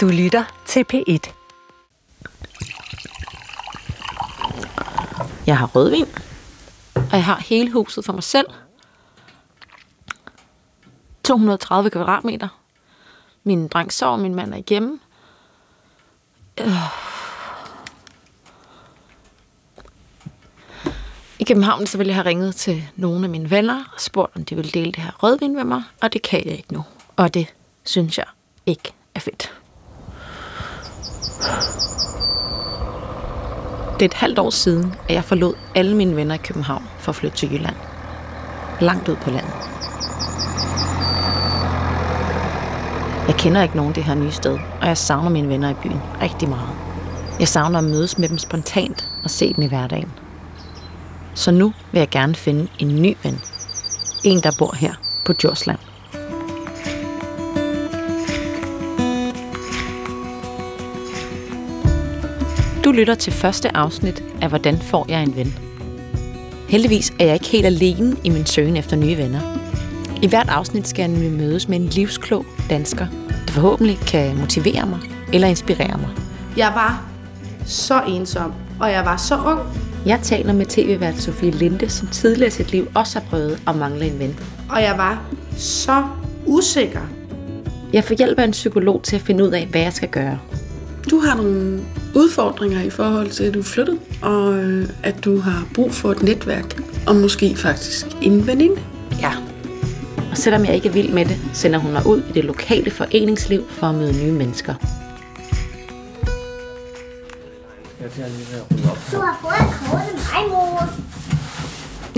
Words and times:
Du 0.00 0.08
lytter 0.08 0.62
til 0.66 0.84
P1. 0.92 1.32
Jeg 5.46 5.58
har 5.58 5.66
rødvin, 5.66 6.06
og 6.94 7.12
jeg 7.12 7.24
har 7.24 7.40
hele 7.40 7.70
huset 7.70 8.04
for 8.04 8.12
mig 8.12 8.22
selv. 8.22 8.46
230 11.24 11.90
kvadratmeter. 11.90 12.48
Min 13.44 13.68
dreng 13.68 13.92
sover, 13.92 14.16
min 14.16 14.34
mand 14.34 14.54
er 14.54 14.62
hjemme. 14.68 14.98
Øh. 16.60 16.66
I 21.38 21.44
København 21.44 21.86
så 21.86 21.98
ville 21.98 22.08
jeg 22.08 22.16
have 22.16 22.26
ringet 22.26 22.54
til 22.54 22.84
nogle 22.96 23.24
af 23.24 23.30
mine 23.30 23.50
venner 23.50 23.84
og 23.94 24.00
spurgt, 24.00 24.36
om 24.36 24.44
de 24.44 24.54
ville 24.56 24.70
dele 24.70 24.92
det 24.92 25.02
her 25.02 25.12
rødvin 25.22 25.54
med 25.54 25.64
mig, 25.64 25.82
og 26.02 26.12
det 26.12 26.22
kan 26.22 26.46
jeg 26.46 26.52
ikke 26.52 26.72
nu. 26.72 26.84
Og 27.16 27.34
det 27.34 27.54
synes 27.84 28.18
jeg 28.18 28.26
ikke 28.66 28.92
er 29.14 29.20
fedt. 29.20 29.60
Det 34.00 34.02
er 34.02 34.08
et 34.08 34.14
halvt 34.14 34.38
år 34.38 34.50
siden, 34.50 34.94
at 35.08 35.14
jeg 35.14 35.24
forlod 35.24 35.54
alle 35.74 35.96
mine 35.96 36.16
venner 36.16 36.34
i 36.34 36.38
København 36.38 36.84
for 36.98 37.12
at 37.12 37.16
flytte 37.16 37.36
til 37.36 37.52
Jylland. 37.52 37.76
Langt 38.80 39.08
ud 39.08 39.16
på 39.16 39.30
landet. 39.30 39.52
Jeg 43.28 43.36
kender 43.38 43.62
ikke 43.62 43.76
nogen 43.76 43.94
det 43.94 44.04
her 44.04 44.14
nye 44.14 44.30
sted, 44.30 44.58
og 44.80 44.86
jeg 44.86 44.98
savner 44.98 45.30
mine 45.30 45.48
venner 45.48 45.70
i 45.70 45.74
byen 45.74 46.00
rigtig 46.22 46.48
meget. 46.48 46.70
Jeg 47.38 47.48
savner 47.48 47.78
at 47.78 47.84
mødes 47.84 48.18
med 48.18 48.28
dem 48.28 48.38
spontant 48.38 49.08
og 49.24 49.30
se 49.30 49.52
dem 49.54 49.64
i 49.64 49.66
hverdagen. 49.66 50.12
Så 51.34 51.50
nu 51.50 51.72
vil 51.92 51.98
jeg 51.98 52.08
gerne 52.08 52.34
finde 52.34 52.68
en 52.78 53.02
ny 53.02 53.16
ven. 53.22 53.40
En, 54.24 54.40
der 54.42 54.50
bor 54.58 54.74
her 54.76 54.94
på 55.24 55.32
Djursland. 55.32 55.78
Du 62.90 62.94
lytter 62.94 63.14
til 63.14 63.32
første 63.32 63.76
afsnit 63.76 64.24
af 64.42 64.48
Hvordan 64.48 64.78
får 64.78 65.06
jeg 65.08 65.22
en 65.22 65.36
ven? 65.36 65.54
Heldigvis 66.68 67.12
er 67.18 67.24
jeg 67.24 67.34
ikke 67.34 67.46
helt 67.46 67.66
alene 67.66 68.16
i 68.24 68.30
min 68.30 68.46
søgen 68.46 68.76
efter 68.76 68.96
nye 68.96 69.16
venner. 69.16 69.40
I 70.22 70.26
hvert 70.26 70.48
afsnit 70.48 70.88
skal 70.88 71.02
jeg 71.02 71.08
nemlig 71.08 71.32
mødes 71.32 71.68
med 71.68 71.80
en 71.80 71.86
livsklog 71.86 72.46
dansker, 72.70 73.06
der 73.46 73.52
forhåbentlig 73.52 73.98
kan 74.06 74.36
motivere 74.36 74.86
mig 74.86 74.98
eller 75.32 75.48
inspirere 75.48 75.98
mig. 75.98 76.08
Jeg 76.56 76.72
var 76.74 77.04
så 77.66 78.02
ensom, 78.08 78.52
og 78.80 78.92
jeg 78.92 79.04
var 79.04 79.16
så 79.16 79.36
ung. 79.36 79.60
Jeg 80.06 80.20
taler 80.22 80.52
med 80.52 80.66
tv-vært 80.66 81.18
Sofie 81.18 81.50
Linde, 81.50 81.88
som 81.88 82.08
tidligere 82.08 82.48
i 82.48 82.50
sit 82.50 82.72
liv 82.72 82.88
også 82.94 83.18
har 83.20 83.26
prøvet 83.26 83.62
at 83.68 83.76
mangle 83.76 84.06
en 84.06 84.18
ven. 84.18 84.38
Og 84.70 84.82
jeg 84.82 84.94
var 84.96 85.22
så 85.56 86.04
usikker. 86.46 87.02
Jeg 87.92 88.04
får 88.04 88.14
hjælp 88.14 88.38
af 88.38 88.44
en 88.44 88.50
psykolog 88.50 89.02
til 89.02 89.16
at 89.16 89.22
finde 89.22 89.44
ud 89.44 89.50
af, 89.50 89.66
hvad 89.66 89.80
jeg 89.80 89.92
skal 89.92 90.08
gøre. 90.08 90.38
Du 91.10 91.18
har 91.18 91.36
nogle 91.36 91.84
udfordringer 92.14 92.82
i 92.82 92.90
forhold 92.90 93.30
til, 93.30 93.44
at 93.44 93.54
du 93.54 93.58
er 93.58 93.64
flyttet, 93.64 93.98
og 94.22 94.54
øh, 94.54 94.88
at 95.02 95.24
du 95.24 95.40
har 95.40 95.66
brug 95.74 95.92
for 95.92 96.10
et 96.10 96.22
netværk, 96.22 96.80
og 97.06 97.16
måske 97.16 97.56
faktisk 97.56 98.06
en 98.22 98.46
veninde. 98.46 98.80
Ja. 99.20 99.32
Og 100.30 100.36
selvom 100.36 100.64
jeg 100.64 100.74
ikke 100.74 100.88
er 100.88 100.92
vild 100.92 101.12
med 101.12 101.24
det, 101.24 101.40
sender 101.52 101.78
hun 101.78 101.92
mig 101.92 102.06
ud 102.06 102.22
i 102.28 102.32
det 102.32 102.44
lokale 102.44 102.90
foreningsliv 102.90 103.64
for 103.70 103.86
at 103.86 103.94
møde 103.94 104.24
nye 104.24 104.32
mennesker. 104.32 104.74
Du 109.12 109.20
har 109.20 109.38
fået 109.42 109.68
et 109.68 109.74
kort 109.90 110.00
af 110.34 110.48
mig, 110.48 110.50
mor. 110.50 111.10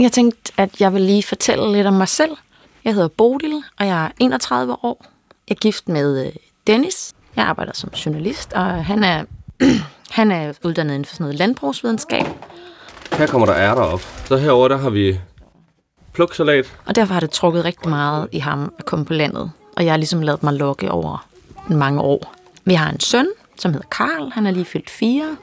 Jeg 0.03 0.13
tænkte, 0.13 0.53
at 0.57 0.81
jeg 0.81 0.95
vil 0.95 1.03
lige 1.03 1.23
fortælle 1.23 1.73
lidt 1.73 1.87
om 1.87 1.95
mig 1.95 2.09
selv. 2.09 2.31
Jeg 2.85 2.95
hedder 2.95 3.09
Bodil, 3.09 3.63
og 3.79 3.87
jeg 3.87 4.05
er 4.05 4.11
31 4.21 4.85
år. 4.85 5.05
Jeg 5.49 5.55
er 5.55 5.59
gift 5.59 5.89
med 5.89 6.27
øh, 6.27 6.33
Dennis. 6.67 7.15
Jeg 7.37 7.45
arbejder 7.45 7.73
som 7.75 7.91
journalist, 7.91 8.53
og 8.53 8.85
han 8.85 9.05
er, 9.05 9.25
han 10.11 10.31
er 10.31 10.53
uddannet 10.65 10.95
inden 10.95 11.05
for 11.05 11.15
sådan 11.15 11.25
noget 11.25 11.39
landbrugsvidenskab. 11.39 12.27
Her 13.13 13.27
kommer 13.27 13.47
der 13.47 13.57
ærter 13.57 13.83
op. 13.83 14.01
Så 14.25 14.37
herover 14.37 14.69
der 14.69 14.77
har 14.77 14.91
vi 14.91 15.21
pluksalat. 16.13 16.77
Og 16.87 16.95
derfor 16.95 17.13
har 17.13 17.21
det 17.21 17.31
trukket 17.31 17.65
rigtig 17.65 17.89
meget 17.89 18.29
i 18.33 18.39
ham 18.39 18.73
at 18.79 18.85
komme 18.85 19.05
på 19.05 19.13
landet. 19.13 19.51
Og 19.77 19.85
jeg 19.85 19.93
har 19.93 19.97
ligesom 19.97 20.23
lavet 20.23 20.43
mig 20.43 20.53
lokke 20.53 20.91
over 20.91 21.27
mange 21.69 22.01
år. 22.01 22.35
Vi 22.65 22.75
har 22.75 22.91
en 22.91 23.01
søn, 23.01 23.27
som 23.59 23.73
hedder 23.73 23.87
Karl. 23.89 24.31
Han 24.33 24.47
er 24.47 24.51
lige 24.51 24.65
fyldt 24.65 24.91
fire. 24.91 25.37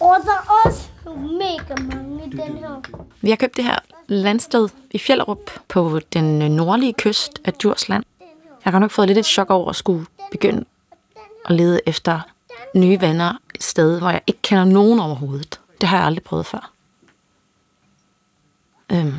Og 0.00 0.16
der 0.24 0.30
er 0.30 0.66
også 0.66 0.88
mega 1.16 1.96
mange 1.96 2.26
i 2.26 2.30
den 2.30 2.58
her. 2.58 2.82
Vi 3.20 3.28
har 3.30 3.36
købt 3.36 3.56
det 3.56 3.64
her 3.64 3.78
landsted 4.06 4.68
i 4.90 4.98
Fjellerup 4.98 5.50
på 5.68 6.00
den 6.12 6.38
nordlige 6.52 6.92
kyst 6.92 7.40
af 7.44 7.52
Djursland. 7.52 8.04
Jeg 8.64 8.72
har 8.72 8.78
nok 8.78 8.90
fået 8.90 9.08
lidt 9.08 9.18
et 9.18 9.26
chok 9.26 9.50
over 9.50 9.70
at 9.70 9.76
skulle 9.76 10.06
begynde 10.30 10.64
at 11.44 11.54
lede 11.54 11.80
efter 11.86 12.20
nye 12.74 13.00
venner 13.00 13.32
et 13.54 13.62
sted, 13.62 13.98
hvor 13.98 14.10
jeg 14.10 14.20
ikke 14.26 14.42
kender 14.42 14.64
nogen 14.64 15.00
overhovedet. 15.00 15.60
Det 15.80 15.88
har 15.88 15.96
jeg 15.96 16.06
aldrig 16.06 16.22
prøvet 16.22 16.46
før. 16.46 16.70
Øhm, 18.92 19.14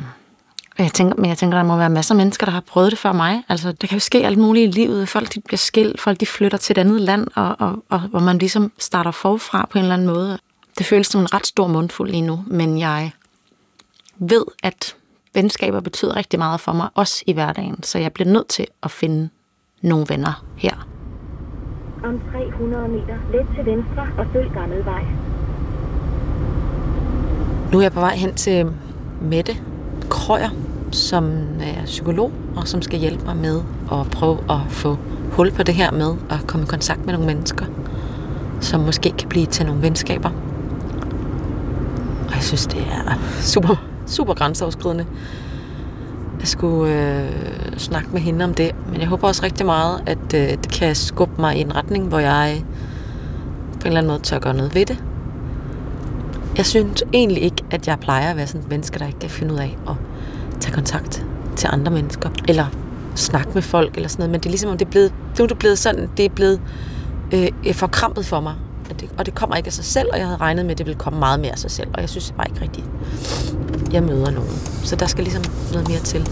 og 0.78 0.84
jeg 0.84 0.92
tænker, 0.92 1.14
men 1.16 1.28
jeg 1.28 1.38
tænker, 1.38 1.58
der 1.58 1.64
må 1.64 1.76
være 1.76 1.90
masser 1.90 2.14
af 2.14 2.16
mennesker, 2.16 2.46
der 2.46 2.52
har 2.52 2.60
prøvet 2.60 2.90
det 2.90 2.98
før 2.98 3.12
mig. 3.12 3.42
Altså, 3.48 3.72
der 3.72 3.86
kan 3.86 3.96
jo 3.96 4.00
ske 4.00 4.26
alt 4.26 4.38
muligt 4.38 4.68
i 4.76 4.80
livet. 4.80 5.08
Folk 5.08 5.34
de 5.34 5.40
bliver 5.40 5.58
skilt, 5.58 6.00
folk 6.00 6.20
de 6.20 6.26
flytter 6.26 6.58
til 6.58 6.72
et 6.72 6.78
andet 6.78 7.00
land, 7.00 7.26
og, 7.34 7.56
og, 7.58 7.84
og 7.88 8.00
hvor 8.00 8.20
man 8.20 8.38
ligesom 8.38 8.72
starter 8.78 9.10
forfra 9.10 9.66
på 9.70 9.78
en 9.78 9.84
eller 9.84 9.94
anden 9.94 10.06
måde. 10.06 10.38
Det 10.78 10.86
føles 10.86 11.06
som 11.06 11.20
en 11.20 11.34
ret 11.34 11.46
stor 11.46 11.66
mundfuld 11.66 12.10
lige 12.10 12.22
nu, 12.22 12.44
men 12.46 12.78
jeg 12.78 13.10
ved, 14.18 14.44
at 14.62 14.96
venskaber 15.34 15.80
betyder 15.80 16.16
rigtig 16.16 16.38
meget 16.38 16.60
for 16.60 16.72
mig, 16.72 16.88
også 16.94 17.22
i 17.26 17.32
hverdagen. 17.32 17.82
Så 17.82 17.98
jeg 17.98 18.12
bliver 18.12 18.28
nødt 18.28 18.48
til 18.48 18.66
at 18.82 18.90
finde 18.90 19.28
nogle 19.82 20.06
venner 20.08 20.44
her. 20.56 20.89
Om 22.04 22.20
300 22.32 22.88
meter, 22.88 23.16
let 23.32 23.46
til 23.56 23.66
venstre 23.66 24.06
og 24.18 24.26
følg 24.32 24.50
gammel 24.54 24.84
vej. 24.84 25.04
Nu 27.72 27.78
er 27.78 27.82
jeg 27.82 27.92
på 27.92 28.00
vej 28.00 28.14
hen 28.14 28.34
til 28.34 28.72
Mette 29.20 29.52
Krøyer, 30.08 30.48
som 30.92 31.24
er 31.60 31.84
psykolog, 31.84 32.32
og 32.56 32.68
som 32.68 32.82
skal 32.82 32.98
hjælpe 32.98 33.24
mig 33.24 33.36
med 33.36 33.60
at 33.92 34.10
prøve 34.12 34.38
at 34.50 34.58
få 34.68 34.96
hul 35.32 35.50
på 35.50 35.62
det 35.62 35.74
her 35.74 35.92
med 35.92 36.14
at 36.30 36.46
komme 36.46 36.64
i 36.64 36.66
kontakt 36.66 37.06
med 37.06 37.12
nogle 37.12 37.26
mennesker, 37.26 37.66
som 38.60 38.80
måske 38.80 39.10
kan 39.18 39.28
blive 39.28 39.46
til 39.46 39.66
nogle 39.66 39.82
venskaber. 39.82 40.30
Og 42.28 42.34
jeg 42.34 42.42
synes, 42.42 42.66
det 42.66 42.80
er 42.80 43.18
super, 43.40 43.84
super 44.06 44.34
grænseoverskridende. 44.34 45.06
Jeg 46.40 46.48
skulle 46.48 46.94
øh, 46.94 47.78
snakke 47.78 48.08
med 48.12 48.20
hende 48.20 48.44
om 48.44 48.54
det, 48.54 48.74
men 48.92 49.00
jeg 49.00 49.08
håber 49.08 49.28
også 49.28 49.42
rigtig 49.42 49.66
meget, 49.66 50.02
at 50.06 50.34
øh, 50.34 50.48
det 50.50 50.72
kan 50.72 50.94
skubbe 50.94 51.40
mig 51.40 51.56
i 51.56 51.60
en 51.60 51.76
retning, 51.76 52.08
hvor 52.08 52.18
jeg 52.18 52.64
på 53.72 53.80
en 53.80 53.86
eller 53.86 53.98
anden 53.98 54.10
måde 54.12 54.22
tør 54.22 54.38
gøre 54.38 54.54
noget 54.54 54.74
ved 54.74 54.86
det. 54.86 55.04
Jeg 56.56 56.66
synes 56.66 57.04
egentlig 57.12 57.42
ikke, 57.42 57.64
at 57.70 57.88
jeg 57.88 57.98
plejer 58.00 58.30
at 58.30 58.36
være 58.36 58.46
sådan 58.46 58.60
et 58.60 58.68
menneske, 58.68 58.98
der 58.98 59.06
ikke 59.06 59.18
kan 59.18 59.30
finde 59.30 59.54
ud 59.54 59.58
af 59.58 59.78
at 59.88 59.94
tage 60.60 60.74
kontakt 60.74 61.26
til 61.56 61.68
andre 61.72 61.92
mennesker, 61.92 62.30
eller 62.48 62.66
snakke 63.14 63.50
med 63.54 63.62
folk, 63.62 63.96
eller 63.96 64.08
sådan 64.08 64.20
noget, 64.20 64.30
men 64.30 64.40
det 64.40 64.46
er 64.46 64.50
ligesom, 64.50 64.70
om 64.70 64.78
det 64.78 64.86
er 64.86 64.90
blevet, 64.90 65.12
nu 65.38 65.44
er 65.44 65.48
det 65.48 65.58
blevet 65.58 65.78
sådan, 65.78 66.10
det 66.16 66.24
er 66.24 66.28
blevet 66.28 66.60
øh, 67.32 67.74
forkrampet 67.74 68.26
for 68.26 68.40
mig, 68.40 68.54
og 68.90 69.00
det, 69.00 69.10
og 69.18 69.26
det 69.26 69.34
kommer 69.34 69.56
ikke 69.56 69.66
af 69.66 69.72
sig 69.72 69.84
selv, 69.84 70.08
og 70.12 70.18
jeg 70.18 70.26
havde 70.26 70.36
regnet 70.40 70.64
med, 70.64 70.72
at 70.72 70.78
det 70.78 70.86
ville 70.86 70.98
komme 70.98 71.18
meget 71.18 71.40
mere 71.40 71.52
af 71.52 71.58
sig 71.58 71.70
selv, 71.70 71.88
og 71.94 72.00
jeg 72.00 72.08
synes 72.08 72.32
bare 72.36 72.46
ikke 72.48 72.60
rigtigt, 72.60 72.86
jeg 73.92 74.02
møder 74.02 74.30
nogen. 74.30 74.50
Så 74.84 74.96
der 74.96 75.06
skal 75.06 75.24
ligesom 75.24 75.44
noget 75.72 75.88
mere 75.88 76.00
til. 76.00 76.28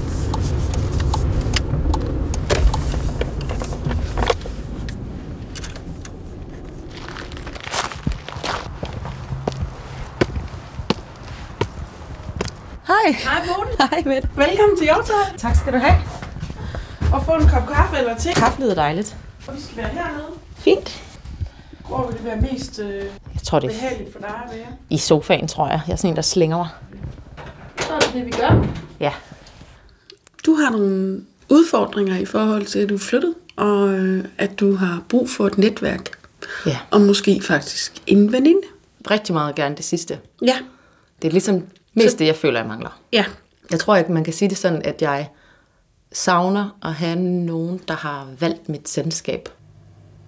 Hej. 12.86 13.12
Hej, 13.12 13.46
Bodil. 13.46 13.76
Hej, 13.90 14.02
Mette. 14.06 14.28
Velkommen 14.36 14.78
til 14.78 14.84
Hjortøj. 14.84 15.36
Tak 15.38 15.56
skal 15.56 15.72
du 15.72 15.78
have. 15.78 15.94
Og 17.12 17.24
få 17.24 17.32
en 17.32 17.48
kop 17.48 17.68
kaffe 17.74 17.96
eller 17.98 18.16
te. 18.16 18.32
Kaffe 18.32 18.60
lyder 18.60 18.74
dejligt. 18.74 19.16
Og 19.48 19.54
vi 19.56 19.60
skal 19.60 19.76
være 19.76 19.88
hernede. 19.88 20.26
Fint. 20.56 21.02
Hvor 21.88 22.06
vil 22.06 22.16
det 22.16 22.24
være 22.24 22.40
mest 22.40 22.78
øh, 22.78 22.94
Jeg 23.34 23.42
tror, 23.44 23.58
det 23.58 23.66
er 23.70 23.72
behageligt 23.74 24.12
for 24.12 24.18
dig 24.18 24.28
at 24.28 24.56
være? 24.56 24.66
i 24.90 24.98
sofaen, 24.98 25.48
tror 25.48 25.68
jeg. 25.68 25.80
Jeg 25.86 25.92
er 25.92 25.96
sådan 25.96 26.10
en, 26.10 26.16
der 26.16 26.22
slænger 26.22 26.56
mig. 26.56 26.68
Så 27.80 27.92
er 27.94 27.98
det 27.98 28.10
det, 28.14 28.26
vi 28.26 28.30
gør. 28.30 28.66
Ja. 29.00 29.12
Du 30.46 30.54
har 30.54 30.70
nogle 30.70 31.24
udfordringer 31.48 32.16
i 32.18 32.24
forhold 32.24 32.66
til, 32.66 32.78
at 32.78 32.88
du 32.88 32.94
er 32.94 32.98
flyttet, 32.98 33.34
og 33.56 33.88
øh, 33.88 34.24
at 34.38 34.60
du 34.60 34.74
har 34.74 35.02
brug 35.08 35.30
for 35.30 35.46
et 35.46 35.58
netværk, 35.58 36.10
Ja. 36.66 36.78
og 36.90 37.00
måske 37.00 37.40
faktisk 37.42 37.92
en 38.06 38.32
veninde. 38.32 38.60
Rigtig 39.10 39.34
meget 39.34 39.54
gerne 39.54 39.76
det 39.76 39.84
sidste. 39.84 40.18
Ja. 40.42 40.56
Det 41.22 41.28
er 41.28 41.32
ligesom 41.32 41.62
mest 41.94 42.18
det, 42.18 42.26
jeg 42.26 42.36
føler, 42.36 42.60
jeg 42.60 42.68
mangler. 42.68 43.00
Ja. 43.12 43.24
Jeg 43.70 43.80
tror 43.80 43.96
ikke, 43.96 44.12
man 44.12 44.24
kan 44.24 44.32
sige 44.32 44.48
det 44.48 44.58
sådan, 44.58 44.82
at 44.84 45.02
jeg 45.02 45.28
savner 46.12 46.78
at 46.82 46.92
have 46.94 47.16
nogen, 47.20 47.80
der 47.88 47.94
har 47.94 48.26
valgt 48.40 48.68
mit 48.68 48.88
selskab. 48.88 49.48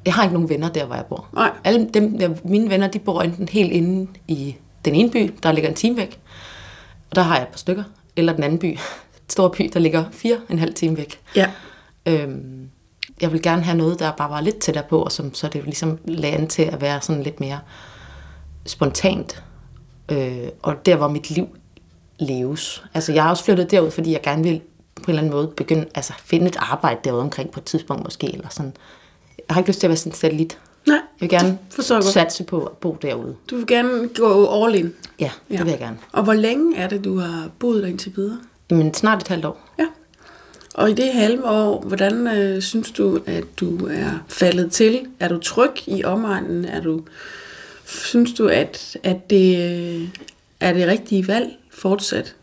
Jeg 0.06 0.14
har 0.14 0.23
ikke 0.23 0.35
nogen 0.35 0.49
venner 0.49 0.69
der, 0.69 0.85
hvor 0.85 0.94
jeg 0.94 1.05
bor. 1.06 1.26
Nej. 1.32 1.50
Alle 1.64 1.88
dem, 1.94 2.37
mine 2.44 2.70
venner, 2.70 2.88
de 2.88 2.99
bor 2.99 3.23
enten 3.23 3.49
helt 3.49 3.73
inde 3.73 4.11
i 4.29 4.56
den 4.85 4.94
ene 4.94 5.11
by, 5.11 5.35
der 5.43 5.52
ligger 5.52 5.70
en 5.70 5.76
time 5.76 5.97
væk, 5.97 6.20
og 7.11 7.17
der 7.17 7.23
har 7.23 7.35
jeg 7.35 7.43
et 7.43 7.49
par 7.49 7.58
stykker, 7.58 7.85
eller 8.17 8.32
den 8.32 8.43
anden 8.43 8.58
by, 8.58 8.67
en 8.67 8.79
stor 9.29 9.49
by, 9.49 9.70
der 9.73 9.81
ligger 9.81 10.05
fire 10.12 10.37
en 10.50 10.58
halv 10.58 10.75
time 10.75 10.97
væk. 10.97 11.20
Ja. 11.37 11.50
Øhm, 12.06 12.70
jeg 13.20 13.32
ville 13.32 13.43
gerne 13.43 13.62
have 13.62 13.76
noget, 13.76 13.99
der 13.99 14.12
bare 14.12 14.31
var 14.31 14.41
lidt 14.41 14.58
tættere 14.58 14.85
på, 14.91 15.02
og 15.02 15.12
som 15.12 15.35
så 15.35 15.49
det 15.49 15.64
ligesom 15.64 15.99
lagde 16.05 16.37
an 16.37 16.49
til 16.49 16.62
at 16.62 16.81
være 16.81 17.00
sådan 17.00 17.23
lidt 17.23 17.41
mere 17.41 17.58
spontant. 18.67 19.44
Øh, 20.08 20.49
og 20.62 20.87
der, 20.87 20.97
hvor 20.97 21.08
mit 21.08 21.31
liv 21.31 21.49
leves. 22.19 22.85
Altså, 22.94 23.12
jeg 23.12 23.23
har 23.23 23.31
også 23.31 23.44
flyttet 23.44 23.70
derud, 23.70 23.91
fordi 23.91 24.12
jeg 24.12 24.23
gerne 24.23 24.43
vil 24.43 24.61
på 24.97 25.02
en 25.02 25.08
eller 25.08 25.23
anden 25.23 25.35
måde 25.35 25.49
begynde, 25.56 25.87
altså 25.94 26.12
finde 26.25 26.47
et 26.47 26.56
arbejde 26.58 27.00
derude 27.05 27.23
omkring 27.23 27.50
på 27.50 27.61
et 27.61 27.64
tidspunkt 27.64 28.05
måske, 28.05 28.32
eller 28.32 28.49
sådan. 28.49 28.73
Jeg 29.48 29.54
har 29.54 29.60
ikke 29.60 29.70
lyst 29.70 29.81
til 29.81 29.87
at 29.87 29.88
være 29.88 29.96
sådan 29.96 30.12
en 30.12 30.16
satellit. 30.16 30.58
Nej, 30.87 30.96
Jeg 30.96 31.02
vil 31.20 31.28
gerne 31.28 31.58
forstår 31.70 32.00
satse 32.00 32.44
på 32.44 32.64
at 32.64 32.72
bo 32.72 32.96
derude. 33.02 33.34
Du 33.50 33.56
vil 33.56 33.66
gerne 33.66 34.08
gå 34.08 34.64
all 34.64 34.75
in. 34.75 34.92
Ja, 35.20 35.31
det 35.48 35.54
Ja. 35.58 35.62
vil 35.62 35.70
jeg 35.70 35.78
gerne. 35.78 35.98
Og 36.12 36.22
hvor 36.25 36.32
længe 36.32 36.76
er 36.76 36.88
det, 36.88 37.04
du 37.04 37.19
har 37.19 37.48
boet 37.58 37.82
der 37.82 37.88
indtil 37.88 38.12
videre? 38.16 38.38
Men 38.70 38.94
snart 38.94 39.22
et 39.22 39.28
halvt 39.28 39.44
år. 39.44 39.60
Ja. 39.78 39.87
Og 40.75 40.90
i 40.90 40.94
det 40.94 41.12
halve 41.12 41.44
år, 41.44 41.81
hvordan 41.87 42.26
øh, 42.26 42.62
synes 42.62 42.90
du, 42.90 43.20
at 43.26 43.44
du 43.60 43.87
er 43.87 44.10
faldet 44.28 44.72
til? 44.72 45.00
Er 45.20 45.28
du 45.28 45.38
tryg 45.38 45.88
i 45.88 46.04
omegnen? 46.04 46.64
Er 46.64 46.81
du, 46.81 47.02
synes 47.84 48.32
du, 48.32 48.46
at, 48.48 48.96
at 49.02 49.31
det 49.31 49.56
øh, 50.02 50.08
er 50.60 50.72
det 50.72 50.87
rigtige 50.87 51.28
valg 51.28 51.48
fortsat? 51.72 52.34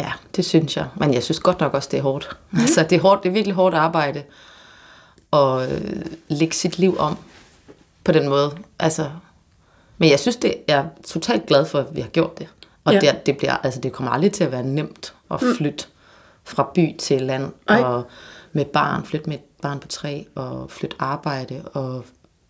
Ja, 0.00 0.12
det 0.36 0.44
synes 0.44 0.76
jeg. 0.76 0.86
Men 0.96 1.14
jeg 1.14 1.22
synes 1.22 1.40
godt 1.40 1.60
nok 1.60 1.74
også, 1.74 1.88
det 1.92 1.98
er 1.98 2.02
hårdt. 2.02 2.36
Mm. 2.50 2.60
Altså, 2.60 2.82
det 2.82 2.96
er, 2.96 3.00
hårdt, 3.00 3.22
det 3.22 3.28
er 3.28 3.32
virkelig 3.32 3.54
hårdt 3.54 3.74
arbejde 3.74 4.22
at 5.32 5.72
øh, 5.72 6.02
lægge 6.28 6.54
sit 6.54 6.78
liv 6.78 6.96
om 6.98 7.16
på 8.04 8.12
den 8.12 8.28
måde. 8.28 8.50
Altså, 8.78 9.10
men 9.98 10.10
jeg 10.10 10.20
synes, 10.20 10.36
det 10.36 10.54
jeg 10.68 10.78
er 10.78 10.84
totalt 11.06 11.46
glad 11.46 11.66
for, 11.66 11.78
at 11.78 11.86
vi 11.96 12.00
har 12.00 12.08
gjort 12.08 12.38
det. 12.38 12.48
Og 12.84 12.92
Ja. 12.92 13.00
det, 13.00 13.26
det, 13.26 13.36
bliver, 13.36 13.56
altså, 13.56 13.80
det 13.80 13.92
kommer 13.92 14.12
aldrig 14.12 14.32
til 14.32 14.44
at 14.44 14.52
være 14.52 14.62
nemt 14.62 15.14
at 15.30 15.40
flytte 15.56 15.84
fra 16.44 16.70
by 16.74 16.96
til 16.98 17.22
land. 17.22 17.52
Ej. 17.68 17.80
Og 17.82 18.02
med 18.52 18.64
barn, 18.64 19.04
flytte 19.04 19.28
med 19.28 19.36
et 19.36 19.42
barn 19.62 19.78
på 19.78 19.88
tre, 19.88 20.26
og 20.34 20.70
flytte 20.70 20.96
arbejde, 20.98 21.62
og 21.72 22.04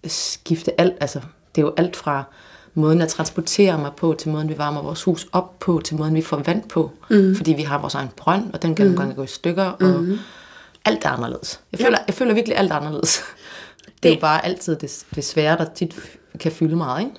skifte 0.06 0.80
alt. 0.80 0.94
Altså, 1.00 1.20
det 1.54 1.60
er 1.62 1.66
jo 1.66 1.74
alt 1.76 1.96
fra 1.96 2.24
måden 2.74 3.02
at 3.02 3.08
transportere 3.08 3.78
mig 3.78 3.90
på, 3.96 4.14
til 4.18 4.30
måden 4.30 4.48
vi 4.48 4.58
varmer 4.58 4.82
vores 4.82 5.02
hus 5.02 5.26
op 5.32 5.58
på, 5.58 5.80
til 5.84 5.96
måden 5.96 6.14
vi 6.14 6.22
får 6.22 6.36
vand 6.46 6.68
på. 6.68 6.90
Mm. 7.10 7.36
Fordi 7.36 7.52
vi 7.52 7.62
har 7.62 7.78
vores 7.78 7.94
egen 7.94 8.08
brønd, 8.16 8.52
og 8.52 8.62
den 8.62 8.74
kan 8.74 8.86
mm. 8.86 8.90
nogle 8.92 9.00
gange 9.02 9.14
gå 9.14 9.22
i 9.22 9.26
stykker, 9.26 9.64
og 9.64 10.04
alt 10.88 11.04
er 11.04 11.08
anderledes. 11.10 11.60
Jeg 11.72 11.80
føler, 11.80 11.98
jeg 12.06 12.14
føler 12.14 12.34
virkelig 12.34 12.58
alt 12.58 12.72
er 12.72 12.76
anderledes. 12.76 13.22
Det 14.02 14.08
er 14.08 14.14
jo 14.14 14.20
bare 14.20 14.44
altid 14.44 14.76
det, 14.76 15.04
det 15.14 15.24
svære, 15.24 15.56
der 15.56 15.66
tit 15.74 15.94
kan 16.40 16.52
fylde 16.52 16.76
meget, 16.76 17.00
ikke? 17.00 17.12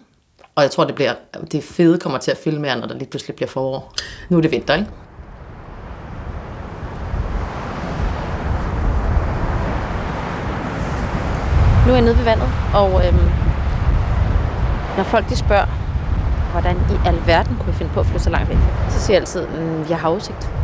Og 0.56 0.64
jeg 0.64 0.72
tror, 0.72 0.84
det, 0.84 0.96
bliver, 0.96 1.14
det 1.52 1.64
fede 1.64 2.00
kommer 2.00 2.20
til 2.20 2.32
at 2.32 2.38
fylde 2.38 2.60
mere, 2.60 2.80
når 2.80 2.88
der 2.88 2.96
lige 2.96 3.10
pludselig 3.10 3.36
bliver 3.36 3.50
forår. 3.50 3.94
Nu 4.30 4.38
er 4.38 4.42
det 4.42 4.52
vinter, 4.52 4.76
ikke? 4.76 4.90
Nu 11.86 11.92
er 11.92 11.98
jeg 11.98 12.06
nede 12.06 12.18
ved 12.18 12.24
vandet, 12.24 12.50
og 12.74 13.08
øhm, 13.08 13.30
når 14.98 15.04
folk 15.04 15.30
de 15.30 15.36
spørger, 15.36 15.66
hvordan 16.52 16.76
i 16.76 17.08
alverden 17.08 17.56
kunne 17.56 17.68
jeg 17.68 17.76
finde 17.76 17.92
på 17.94 18.00
at 18.00 18.06
flytte 18.06 18.24
så 18.24 18.30
langt 18.30 18.50
væk, 18.50 18.58
så 18.90 19.00
siger 19.00 19.16
jeg 19.16 19.22
altid, 19.22 19.48
mm, 19.48 19.86
jeg 19.90 19.98
har 19.98 20.10
udsigt. 20.10 20.59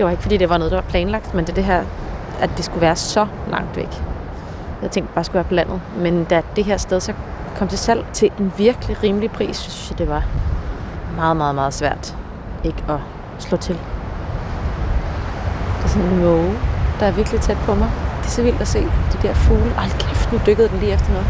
Det 0.00 0.04
var 0.04 0.10
ikke 0.10 0.22
fordi, 0.22 0.36
det 0.36 0.48
var 0.48 0.58
noget, 0.58 0.70
der 0.70 0.76
var 0.76 0.88
planlagt, 0.88 1.34
men 1.34 1.44
det 1.44 1.50
er 1.50 1.54
det 1.54 1.64
her, 1.64 1.84
at 2.40 2.50
det 2.56 2.64
skulle 2.64 2.80
være 2.80 2.96
så 2.96 3.26
langt 3.50 3.76
væk. 3.76 4.02
Jeg 4.82 4.90
tænkte 4.90 5.14
bare, 5.14 5.20
det 5.20 5.26
skulle 5.26 5.34
være 5.34 5.44
på 5.44 5.54
landet. 5.54 5.80
Men 5.96 6.24
da 6.24 6.42
det 6.56 6.64
her 6.64 6.76
sted 6.76 7.00
så 7.00 7.12
kom 7.56 7.68
til 7.68 7.78
salg 7.78 8.06
til 8.12 8.30
en 8.38 8.52
virkelig 8.56 9.02
rimelig 9.02 9.30
pris, 9.30 9.56
så 9.56 9.70
synes 9.70 9.90
jeg, 9.90 9.98
det 9.98 10.08
var 10.08 10.24
meget, 11.16 11.36
meget, 11.36 11.54
meget 11.54 11.74
svært 11.74 12.16
ikke 12.64 12.84
at 12.88 12.98
slå 13.38 13.56
til. 13.56 13.74
Det 15.76 15.84
er 15.84 15.88
sådan 15.88 16.08
en 16.08 16.20
måge, 16.20 16.54
der 17.00 17.06
er 17.06 17.12
virkelig 17.12 17.40
tæt 17.40 17.56
på 17.56 17.74
mig. 17.74 17.90
Det 18.20 18.26
er 18.26 18.30
så 18.30 18.42
vildt 18.42 18.60
at 18.60 18.68
se 18.68 18.80
de 18.82 19.18
der 19.22 19.34
fugle. 19.34 19.74
Ej, 19.78 19.88
kæft, 19.98 20.32
nu 20.32 20.40
dykkede 20.46 20.68
den 20.68 20.78
lige 20.78 20.92
efter 20.92 21.12
noget. 21.12 21.26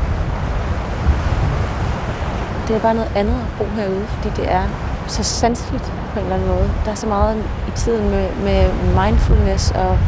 Det 2.68 2.76
er 2.76 2.80
bare 2.80 2.94
noget 2.94 3.12
andet 3.16 3.34
at 3.34 3.58
bo 3.58 3.64
herude, 3.64 4.06
fordi 4.06 4.42
det 4.42 4.52
er 4.52 4.62
så 5.06 5.22
sanseligt 5.22 5.92
på 6.12 6.18
en 6.18 6.24
eller 6.24 6.36
anden 6.36 6.48
måde. 6.48 6.70
Der 6.84 6.90
er 6.90 6.94
så 6.94 7.06
meget 7.06 7.36
i 7.68 7.70
tiden 7.74 8.10
med, 8.10 8.28
med 8.44 8.72
mindfulness 9.04 9.70
og 9.70 9.98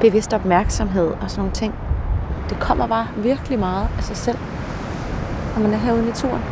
bevidst 0.00 0.32
opmærksomhed 0.32 1.06
og 1.06 1.30
sådan 1.30 1.40
nogle 1.40 1.52
ting. 1.52 1.74
Det 2.48 2.58
kommer 2.60 2.86
bare 2.86 3.06
virkelig 3.16 3.58
meget 3.58 3.88
af 3.98 4.04
sig 4.04 4.16
selv, 4.16 4.38
når 5.56 5.62
man 5.62 5.72
er 5.72 5.78
herude 5.78 6.02
i 6.02 6.06
naturen. 6.06 6.42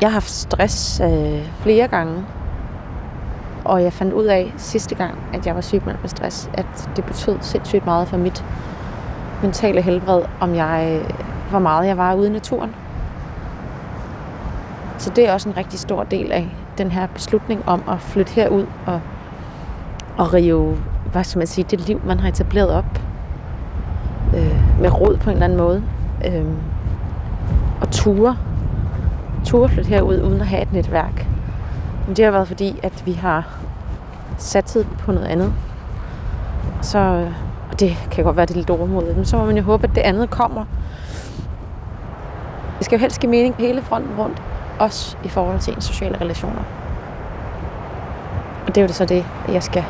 Jeg 0.00 0.08
har 0.08 0.12
haft 0.12 0.30
stress 0.30 1.00
øh, 1.00 1.48
flere 1.60 1.88
gange, 1.88 2.24
og 3.64 3.82
jeg 3.82 3.92
fandt 3.92 4.12
ud 4.12 4.24
af 4.24 4.54
sidste 4.56 4.94
gang, 4.94 5.14
at 5.32 5.46
jeg 5.46 5.54
var 5.54 5.60
syg 5.60 5.82
med 5.84 5.94
stress, 6.06 6.50
at 6.54 6.90
det 6.96 7.04
betød 7.04 7.38
sindssygt 7.40 7.84
meget 7.84 8.08
for 8.08 8.16
mit 8.16 8.44
mentale 9.42 9.82
helbred, 9.82 10.22
om 10.40 10.54
jeg, 10.54 11.00
øh, 11.02 11.10
hvor 11.50 11.58
meget 11.58 11.86
jeg 11.86 11.96
var 11.96 12.14
ude 12.14 12.26
i 12.26 12.32
naturen. 12.32 12.74
Så 14.98 15.10
det 15.10 15.28
er 15.28 15.32
også 15.32 15.48
en 15.48 15.56
rigtig 15.56 15.78
stor 15.78 16.02
del 16.02 16.32
af 16.32 16.48
den 16.78 16.90
her 16.90 17.06
beslutning 17.06 17.68
om 17.68 17.82
at 17.88 18.00
flytte 18.00 18.32
herud 18.32 18.66
og, 18.86 19.00
og 20.18 20.34
rive, 20.34 20.76
hvad 21.12 21.24
skal 21.24 21.38
man 21.38 21.46
sige, 21.46 21.66
det 21.70 21.80
liv, 21.80 22.00
man 22.04 22.20
har 22.20 22.28
etableret 22.28 22.70
op 22.70 23.00
øh, 24.36 24.80
med 24.80 25.00
rod 25.00 25.16
på 25.16 25.30
en 25.30 25.36
eller 25.36 25.44
anden 25.44 25.58
måde. 25.58 25.82
Øh, 26.26 26.44
og 27.80 27.90
ture. 27.90 28.36
Ture 29.44 29.68
flytte 29.68 29.88
herud 29.88 30.22
uden 30.22 30.40
at 30.40 30.46
have 30.46 30.62
et 30.62 30.72
netværk. 30.72 31.26
Men 32.06 32.16
det 32.16 32.24
har 32.24 32.32
været 32.32 32.48
fordi, 32.48 32.80
at 32.82 33.02
vi 33.06 33.12
har 33.12 33.58
satset 34.38 34.86
på 34.98 35.12
noget 35.12 35.26
andet. 35.26 35.52
Så 36.82 37.28
og 37.70 37.80
det 37.80 37.96
kan 38.10 38.24
godt 38.24 38.36
være, 38.36 38.46
det 38.46 38.54
er 38.54 38.58
lidt 38.58 38.70
overmodigt, 38.70 39.16
men 39.16 39.24
så 39.24 39.36
må 39.36 39.44
man 39.44 39.56
jo 39.56 39.62
håbe, 39.62 39.84
at 39.84 39.94
det 39.94 40.00
andet 40.00 40.30
kommer. 40.30 40.64
Det 42.78 42.84
skal 42.84 42.96
jo 42.96 43.00
helst 43.00 43.20
give 43.20 43.30
mening 43.30 43.54
hele 43.58 43.82
fronten 43.82 44.10
rundt, 44.18 44.42
også 44.80 45.16
i 45.24 45.28
forhold 45.28 45.60
til 45.60 45.74
ens 45.74 45.84
sociale 45.84 46.20
relationer. 46.20 46.62
Og 48.66 48.74
det 48.74 48.76
er 48.76 48.82
jo 48.86 48.92
så 48.92 49.04
det, 49.04 49.26
jeg 49.48 49.62
skal, 49.62 49.84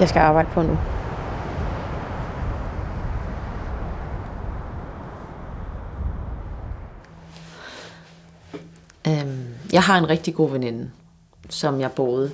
jeg 0.00 0.08
skal 0.08 0.20
arbejde 0.20 0.48
på 0.52 0.62
nu. 0.62 0.78
Øhm, 9.08 9.44
jeg 9.72 9.82
har 9.82 9.98
en 9.98 10.08
rigtig 10.08 10.34
god 10.34 10.50
veninde, 10.50 10.90
som 11.48 11.80
jeg 11.80 11.92
boede 11.92 12.30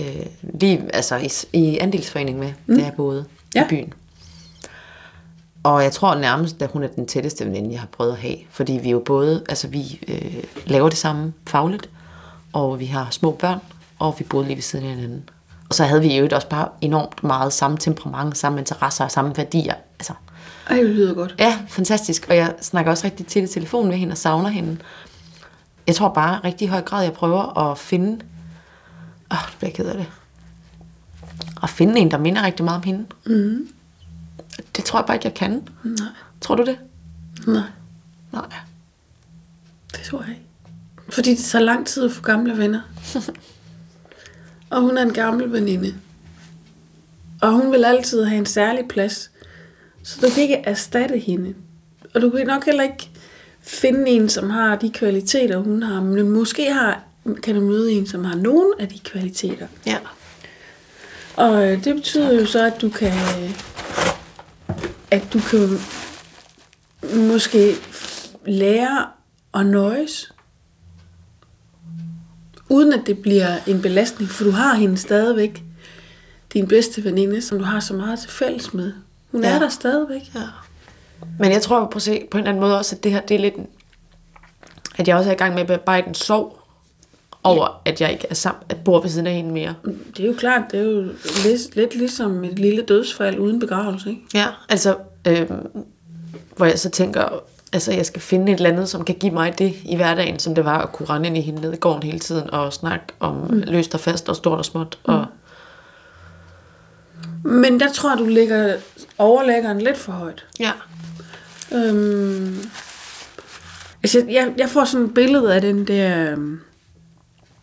øh, 0.00 0.26
lige 0.60 0.90
altså 0.94 1.16
i, 1.16 1.28
i 1.52 1.78
andelsforening 1.78 2.38
med, 2.38 2.52
mm. 2.66 2.76
da 2.78 2.84
jeg 2.84 2.92
boede 2.96 3.24
Ja. 3.54 3.64
i 3.64 3.68
byen. 3.68 3.92
Og 5.62 5.82
jeg 5.82 5.92
tror 5.92 6.14
nærmest, 6.14 6.62
at 6.62 6.70
hun 6.70 6.82
er 6.82 6.88
den 6.88 7.06
tætteste 7.06 7.44
veninde, 7.44 7.72
jeg 7.72 7.80
har 7.80 7.88
prøvet 7.92 8.12
at 8.12 8.18
have. 8.18 8.36
Fordi 8.50 8.72
vi 8.72 8.90
jo 8.90 9.02
både, 9.06 9.44
altså 9.48 9.68
vi 9.68 10.00
øh, 10.08 10.44
laver 10.66 10.88
det 10.88 10.98
samme 10.98 11.32
fagligt, 11.46 11.90
og 12.52 12.80
vi 12.80 12.86
har 12.86 13.08
små 13.10 13.30
børn, 13.30 13.58
og 13.98 14.14
vi 14.18 14.24
boede 14.24 14.46
lige 14.46 14.56
ved 14.56 14.62
siden 14.62 14.84
af 14.84 14.90
hinanden. 14.90 15.28
Og 15.68 15.74
så 15.74 15.84
havde 15.84 16.02
vi 16.02 16.18
jo 16.18 16.28
også 16.32 16.48
bare 16.48 16.68
enormt 16.80 17.24
meget 17.24 17.52
samme 17.52 17.76
temperament, 17.76 18.38
samme 18.38 18.58
interesser 18.58 19.04
og 19.04 19.10
samme 19.10 19.36
værdier. 19.36 19.74
Altså, 19.98 20.12
Ej, 20.70 20.76
det 20.76 20.90
lyder 20.90 21.14
godt. 21.14 21.34
Ja, 21.38 21.58
fantastisk. 21.68 22.26
Og 22.28 22.36
jeg 22.36 22.54
snakker 22.60 22.90
også 22.90 23.04
rigtig 23.04 23.26
tit 23.26 23.44
i 23.44 23.52
telefon 23.52 23.88
med 23.88 23.96
hende 23.96 24.12
og 24.12 24.18
savner 24.18 24.48
hende. 24.48 24.78
Jeg 25.86 25.94
tror 25.94 26.08
bare 26.08 26.40
rigtig 26.44 26.64
i 26.64 26.68
høj 26.68 26.80
grad, 26.80 27.02
jeg 27.02 27.12
prøver 27.12 27.58
at 27.58 27.78
finde... 27.78 28.12
Åh, 29.30 29.38
oh, 29.38 29.50
det 29.50 29.58
bliver 29.58 29.68
jeg 29.68 29.74
ked 29.74 29.86
af 29.86 29.96
det. 29.96 30.06
At 31.62 31.70
finde 31.70 32.00
en, 32.00 32.10
der 32.10 32.18
minder 32.18 32.42
rigtig 32.42 32.64
meget 32.64 32.76
om 32.76 32.82
hende. 32.82 33.06
Mm. 33.26 33.68
Det 34.76 34.84
tror 34.84 34.98
jeg 34.98 35.06
bare 35.06 35.16
ikke, 35.16 35.26
jeg 35.26 35.34
kan. 35.34 35.68
Nej. 35.84 36.08
Tror 36.40 36.54
du 36.54 36.64
det? 36.64 36.78
Nej, 37.46 37.62
Nej. 38.32 38.42
det 39.92 40.00
tror 40.00 40.20
jeg 40.20 40.30
ikke. 40.30 40.42
Fordi 41.08 41.30
det 41.30 41.44
tager 41.44 41.64
lang 41.64 41.86
tid 41.86 42.04
at 42.04 42.12
få 42.12 42.22
gamle 42.22 42.58
venner. 42.58 42.80
og 44.70 44.80
hun 44.80 44.98
er 44.98 45.02
en 45.02 45.12
gammel 45.12 45.52
veninde. 45.52 45.94
Og 47.40 47.52
hun 47.52 47.72
vil 47.72 47.84
altid 47.84 48.24
have 48.24 48.38
en 48.38 48.46
særlig 48.46 48.88
plads. 48.88 49.30
Så 50.02 50.18
du 50.20 50.28
kan 50.34 50.42
ikke 50.42 50.62
erstatte 50.64 51.18
hende. 51.18 51.54
Og 52.14 52.20
du 52.22 52.30
kan 52.30 52.46
nok 52.46 52.64
heller 52.64 52.82
ikke 52.82 53.10
finde 53.60 54.10
en, 54.10 54.28
som 54.28 54.50
har 54.50 54.76
de 54.76 54.90
kvaliteter, 54.90 55.58
hun 55.58 55.82
har. 55.82 56.00
Men 56.00 56.30
måske 56.30 56.72
har, 56.72 57.02
kan 57.42 57.54
du 57.54 57.60
møde 57.60 57.92
en, 57.92 58.06
som 58.06 58.24
har 58.24 58.34
nogen 58.34 58.72
af 58.78 58.88
de 58.88 58.98
kvaliteter. 58.98 59.66
Ja. 59.86 59.96
Og 61.36 61.68
øh, 61.68 61.84
det 61.84 61.94
betyder 61.94 62.40
jo 62.40 62.46
så, 62.46 62.66
at 62.66 62.80
du 62.80 62.88
kan, 62.90 63.12
at 65.12 65.32
du 65.32 65.38
kan 65.38 65.78
måske 67.28 67.74
lære 68.46 69.06
at 69.54 69.66
nøjes, 69.66 70.32
uden 72.68 72.92
at 72.92 73.00
det 73.06 73.18
bliver 73.18 73.56
en 73.66 73.82
belastning, 73.82 74.30
for 74.30 74.44
du 74.44 74.50
har 74.50 74.74
hende 74.74 74.96
stadigvæk, 74.96 75.62
din 76.52 76.68
bedste 76.68 77.04
veninde, 77.04 77.42
som 77.42 77.58
du 77.58 77.64
har 77.64 77.80
så 77.80 77.94
meget 77.94 78.18
til 78.18 78.30
fælles 78.30 78.74
med. 78.74 78.92
Hun 79.32 79.44
ja. 79.44 79.54
Er 79.54 79.58
der 79.58 79.68
stadigvæk. 79.68 80.34
Ja. 80.34 80.40
Men 81.38 81.52
jeg 81.52 81.62
tror 81.62 81.86
på, 81.86 82.00
se, 82.00 82.28
på 82.30 82.38
en 82.38 82.44
eller 82.44 82.50
anden 82.50 82.60
måde 82.60 82.78
også, 82.78 82.96
at 82.96 83.04
det 83.04 83.12
her, 83.12 83.20
det 83.20 83.34
er 83.34 83.38
lidt, 83.38 83.54
at 84.96 85.08
jeg 85.08 85.16
også 85.16 85.30
er 85.30 85.34
i 85.34 85.38
gang 85.38 85.54
med 85.54 85.60
at 85.60 85.66
bearbejde 85.66 86.08
en 86.08 86.14
sorg 86.14 86.61
over, 87.44 87.80
at 87.84 88.00
jeg 88.00 88.12
ikke 88.12 88.26
er 88.30 88.34
sammen, 88.34 88.62
at 88.68 88.76
bor 88.84 89.00
ved 89.00 89.10
siden 89.10 89.26
af 89.26 89.34
hende 89.34 89.52
mere. 89.52 89.74
Det 90.16 90.22
er 90.22 90.26
jo 90.26 90.34
klart, 90.38 90.62
det 90.72 90.80
er 90.80 90.84
jo 90.84 91.00
lidt, 91.44 91.76
lidt 91.76 91.94
ligesom 91.94 92.44
et 92.44 92.58
lille 92.58 92.82
dødsfald 92.82 93.38
uden 93.38 93.60
begravelse, 93.60 94.10
ikke? 94.10 94.22
Ja, 94.34 94.46
altså, 94.68 94.96
øh, 95.28 95.50
hvor 96.56 96.66
jeg 96.66 96.78
så 96.78 96.90
tænker, 96.90 97.42
altså 97.72 97.92
jeg 97.92 98.06
skal 98.06 98.22
finde 98.22 98.52
et 98.52 98.56
eller 98.56 98.70
andet, 98.70 98.88
som 98.88 99.04
kan 99.04 99.14
give 99.14 99.32
mig 99.32 99.58
det 99.58 99.74
i 99.84 99.96
hverdagen, 99.96 100.38
som 100.38 100.54
det 100.54 100.64
var 100.64 100.78
at 100.82 100.92
kunne 100.92 101.08
rende 101.08 101.26
ind 101.26 101.36
i 101.36 101.40
hende 101.40 101.60
ned 101.60 101.72
i 101.72 101.76
gården 101.76 102.02
hele 102.02 102.18
tiden 102.18 102.50
og 102.50 102.72
snakke 102.72 103.06
om 103.20 103.34
mm. 103.50 103.62
løst 103.66 103.94
og 103.94 104.00
fast 104.00 104.28
og 104.28 104.36
stort 104.36 104.58
og 104.58 104.64
småt. 104.64 104.98
Mm. 105.08 105.14
Og, 105.14 105.26
Men 107.44 107.80
der 107.80 107.92
tror 107.92 108.10
jeg, 108.10 108.18
du 108.18 108.26
ligger 108.26 108.76
overlæggeren 109.18 109.80
lidt 109.80 109.96
for 109.96 110.12
højt. 110.12 110.44
ja. 110.60 110.72
Øhm, 111.74 112.58
altså, 114.02 114.24
jeg, 114.30 114.52
jeg 114.58 114.68
får 114.68 114.84
sådan 114.84 115.06
et 115.06 115.14
billede 115.14 115.54
af 115.54 115.60
den 115.60 115.86
der... 115.86 116.30
øhm, 116.30 116.60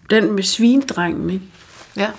Den 0.10 0.32
med 0.32 0.44
svindrengen, 0.44 1.30
ikke? 1.30 1.46
Ja. 1.96 2.10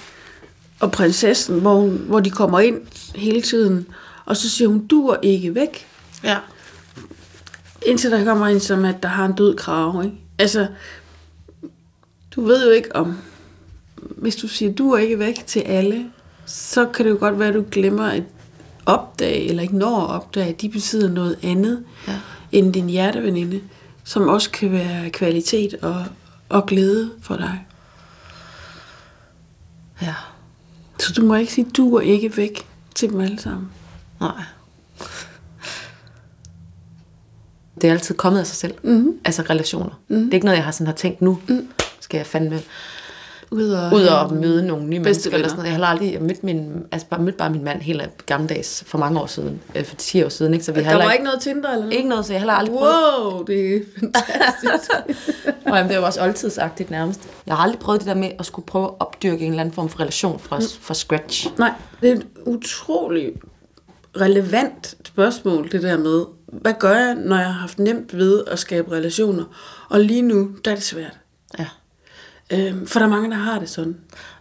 Og 0.80 0.92
prinsessen, 0.92 1.60
hvor, 1.60 1.74
hun, 1.74 1.90
hvor 2.06 2.20
de 2.20 2.30
kommer 2.30 2.60
ind 2.60 2.80
hele 3.14 3.42
tiden. 3.42 3.86
Og 4.24 4.36
så 4.36 4.50
siger 4.50 4.68
hun, 4.68 4.86
du 4.86 5.06
er 5.08 5.16
ikke 5.22 5.54
væk. 5.54 5.86
Ja. 6.24 6.36
Indtil 7.86 8.10
der 8.10 8.24
kommer 8.24 8.46
en, 8.46 8.60
som 8.60 8.84
at 8.84 9.02
der 9.02 9.08
har 9.08 9.24
en 9.26 9.32
død 9.32 9.56
krav, 9.56 10.02
ikke? 10.04 10.16
Altså, 10.38 10.66
du 12.36 12.44
ved 12.44 12.64
jo 12.66 12.70
ikke 12.70 12.96
om... 12.96 13.16
Hvis 13.96 14.36
du 14.36 14.48
siger, 14.48 14.72
du 14.72 14.90
er 14.92 14.98
ikke 14.98 15.18
væk 15.18 15.46
til 15.46 15.60
alle, 15.60 16.06
så 16.46 16.86
kan 16.86 17.04
det 17.04 17.10
jo 17.10 17.16
godt 17.20 17.38
være, 17.38 17.48
at 17.48 17.54
du 17.54 17.64
glemmer 17.70 18.04
at 18.04 18.22
opdage, 18.86 19.48
eller 19.48 19.62
ikke 19.62 19.76
når 19.76 20.00
at 20.00 20.10
opdage, 20.10 20.46
at 20.48 20.60
de 20.60 20.68
besidder 20.68 21.08
noget 21.08 21.38
andet 21.42 21.84
Ja. 22.08 22.18
end 22.52 22.72
din 22.72 22.86
hjerteveninde, 22.90 23.60
som 24.04 24.28
også 24.28 24.50
kan 24.50 24.72
være 24.72 25.10
kvalitet 25.10 25.74
og, 25.82 26.04
og 26.48 26.66
glæde 26.66 27.10
for 27.22 27.36
dig. 27.36 27.66
Ja. 30.02 30.14
Så 30.98 31.12
du 31.12 31.22
må 31.22 31.34
ikke 31.34 31.52
sige, 31.52 31.70
du 31.76 31.94
er 31.94 32.00
ikke 32.00 32.36
væk 32.36 32.66
til 32.94 33.10
dem 33.10 33.20
alle 33.20 33.38
sammen. 33.40 33.68
Nej. 34.20 34.42
Det 37.80 37.88
er 37.88 37.92
altid 37.92 38.14
kommet 38.14 38.40
af 38.40 38.46
sig 38.46 38.56
selv. 38.56 38.74
Mm-hmm. 38.82 39.12
Altså 39.24 39.42
relationer. 39.42 40.00
Mm-hmm. 40.08 40.24
Det 40.24 40.30
er 40.30 40.34
ikke 40.34 40.44
noget, 40.44 40.56
jeg 40.56 40.64
har 40.64 40.72
sådan 40.72 40.86
har 40.86 40.94
tænkt 40.94 41.22
nu. 41.22 41.38
Mm. 41.48 41.68
Skal 42.00 42.18
jeg 42.18 42.26
fandme 42.26 42.60
Ud 43.52 43.70
og, 43.70 43.92
ud 43.94 44.04
og 44.04 44.32
møde 44.34 44.66
nogle 44.66 44.84
nye 44.84 44.98
mennesker 44.98 45.34
eller 45.34 45.48
sådan 45.48 45.58
noget. 45.58 45.70
Jeg 45.70 45.78
har 45.86 45.92
aldrig 45.92 46.22
mødt 46.22 46.44
min, 46.44 46.72
altså 46.92 47.06
bare 47.08 47.22
mødt 47.22 47.36
bare 47.36 47.50
min 47.50 47.64
mand 47.64 47.80
helt 47.80 48.26
gammeldags 48.26 48.84
for 48.86 48.98
mange 48.98 49.20
år 49.20 49.26
siden. 49.26 49.60
øh, 49.74 49.84
For 49.84 49.96
10 49.96 50.22
år 50.24 50.28
siden. 50.28 50.52
Ikke? 50.54 50.64
Så 50.64 50.72
vi 50.72 50.80
har 50.80 50.98
Der 50.98 51.04
var 51.04 51.12
ikke, 51.12 51.24
noget 51.24 51.40
Tinder 51.40 51.68
eller 51.70 51.84
noget? 51.84 51.92
ikke 51.96 52.08
noget, 52.08 52.26
så 52.26 52.32
jeg 52.32 52.42
har 52.42 52.50
aldrig 52.50 52.76
prøvet. 52.78 52.94
Wow, 53.34 53.44
det 53.44 53.76
er 53.76 53.80
fantastisk. 54.00 54.90
Og 55.66 55.76
jamen, 55.76 55.90
det 55.92 55.96
jo 55.96 56.04
også 56.04 56.22
oldtidsagtigt 56.22 56.90
nærmest. 56.90 57.20
Jeg 57.46 57.56
har 57.56 57.62
aldrig 57.62 57.80
prøvet 57.80 58.00
det 58.00 58.08
der 58.08 58.14
med 58.14 58.30
at 58.38 58.46
skulle 58.46 58.66
prøve 58.66 58.84
at 58.84 58.90
opdyrke 59.00 59.44
en 59.44 59.50
eller 59.52 59.60
anden 59.60 59.74
form 59.74 59.88
for 59.88 60.00
relation 60.00 60.38
fra, 60.38 60.58
mm. 60.58 60.64
fra 60.80 60.94
scratch. 60.94 61.48
Nej, 61.58 61.72
det 62.02 62.10
er 62.10 62.14
et 62.16 62.26
utroligt 62.46 63.36
relevant 64.20 64.94
spørgsmål, 65.04 65.68
det 65.72 65.82
der 65.82 65.98
med, 65.98 66.24
hvad 66.46 66.74
gør 66.78 66.94
jeg, 66.96 67.14
når 67.14 67.36
jeg 67.36 67.46
har 67.46 67.52
haft 67.60 67.78
nemt 67.78 68.16
ved 68.16 68.44
at 68.46 68.58
skabe 68.58 68.92
relationer, 68.92 69.44
og 69.88 70.00
lige 70.00 70.22
nu, 70.22 70.50
der 70.64 70.70
er 70.70 70.74
det 70.74 70.84
svært. 70.84 71.18
Ja. 71.58 71.66
Øhm, 72.50 72.86
for 72.86 72.98
der 72.98 73.06
er 73.06 73.10
mange, 73.10 73.30
der 73.30 73.36
har 73.36 73.58
det 73.58 73.68
sådan. 73.68 73.96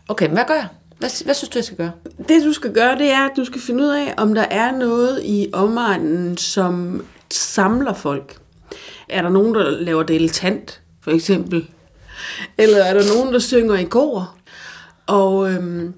Okay, 0.07 0.25
men 0.25 0.33
hvad 0.33 0.43
gør 0.47 0.53
jeg? 0.53 0.67
Hvad, 0.97 1.23
hvad 1.25 1.33
synes 1.33 1.49
du, 1.49 1.57
jeg 1.57 1.63
skal 1.63 1.77
gøre? 1.77 1.91
Det 2.27 2.43
du 2.45 2.53
skal 2.53 2.73
gøre, 2.73 2.97
det 2.97 3.11
er, 3.11 3.25
at 3.25 3.31
du 3.37 3.45
skal 3.45 3.61
finde 3.61 3.83
ud 3.83 3.89
af, 3.89 4.13
om 4.17 4.33
der 4.33 4.41
er 4.41 4.71
noget 4.71 5.21
i 5.23 5.49
omegnen, 5.53 6.37
som 6.37 7.05
samler 7.31 7.93
folk. 7.93 8.37
Er 9.09 9.21
der 9.21 9.29
nogen, 9.29 9.55
der 9.55 9.69
laver 9.69 10.03
dilettant, 10.03 10.81
for 11.01 11.11
eksempel? 11.11 11.69
Eller 12.57 12.77
er 12.77 12.93
der 12.93 13.15
nogen, 13.15 13.33
der 13.33 13.39
synger 13.39 13.75
i 13.75 13.83
kor? 13.83 14.35
Og 15.07 15.51
øhm, 15.51 15.93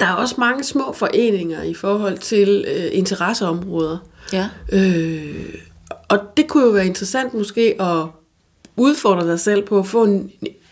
der 0.00 0.06
er 0.06 0.12
også 0.12 0.34
mange 0.38 0.64
små 0.64 0.92
foreninger 0.92 1.62
i 1.62 1.74
forhold 1.74 2.18
til 2.18 2.64
øh, 2.76 2.88
interesseområder. 2.92 3.98
Ja. 4.32 4.48
Øh, 4.72 5.54
og 6.08 6.18
det 6.36 6.48
kunne 6.48 6.64
jo 6.64 6.70
være 6.70 6.86
interessant 6.86 7.34
måske 7.34 7.82
at 7.82 8.06
udfordre 8.76 9.26
dig 9.26 9.40
selv 9.40 9.66
på 9.66 9.78
at 9.78 9.86
få 9.86 10.04
en, 10.04 10.30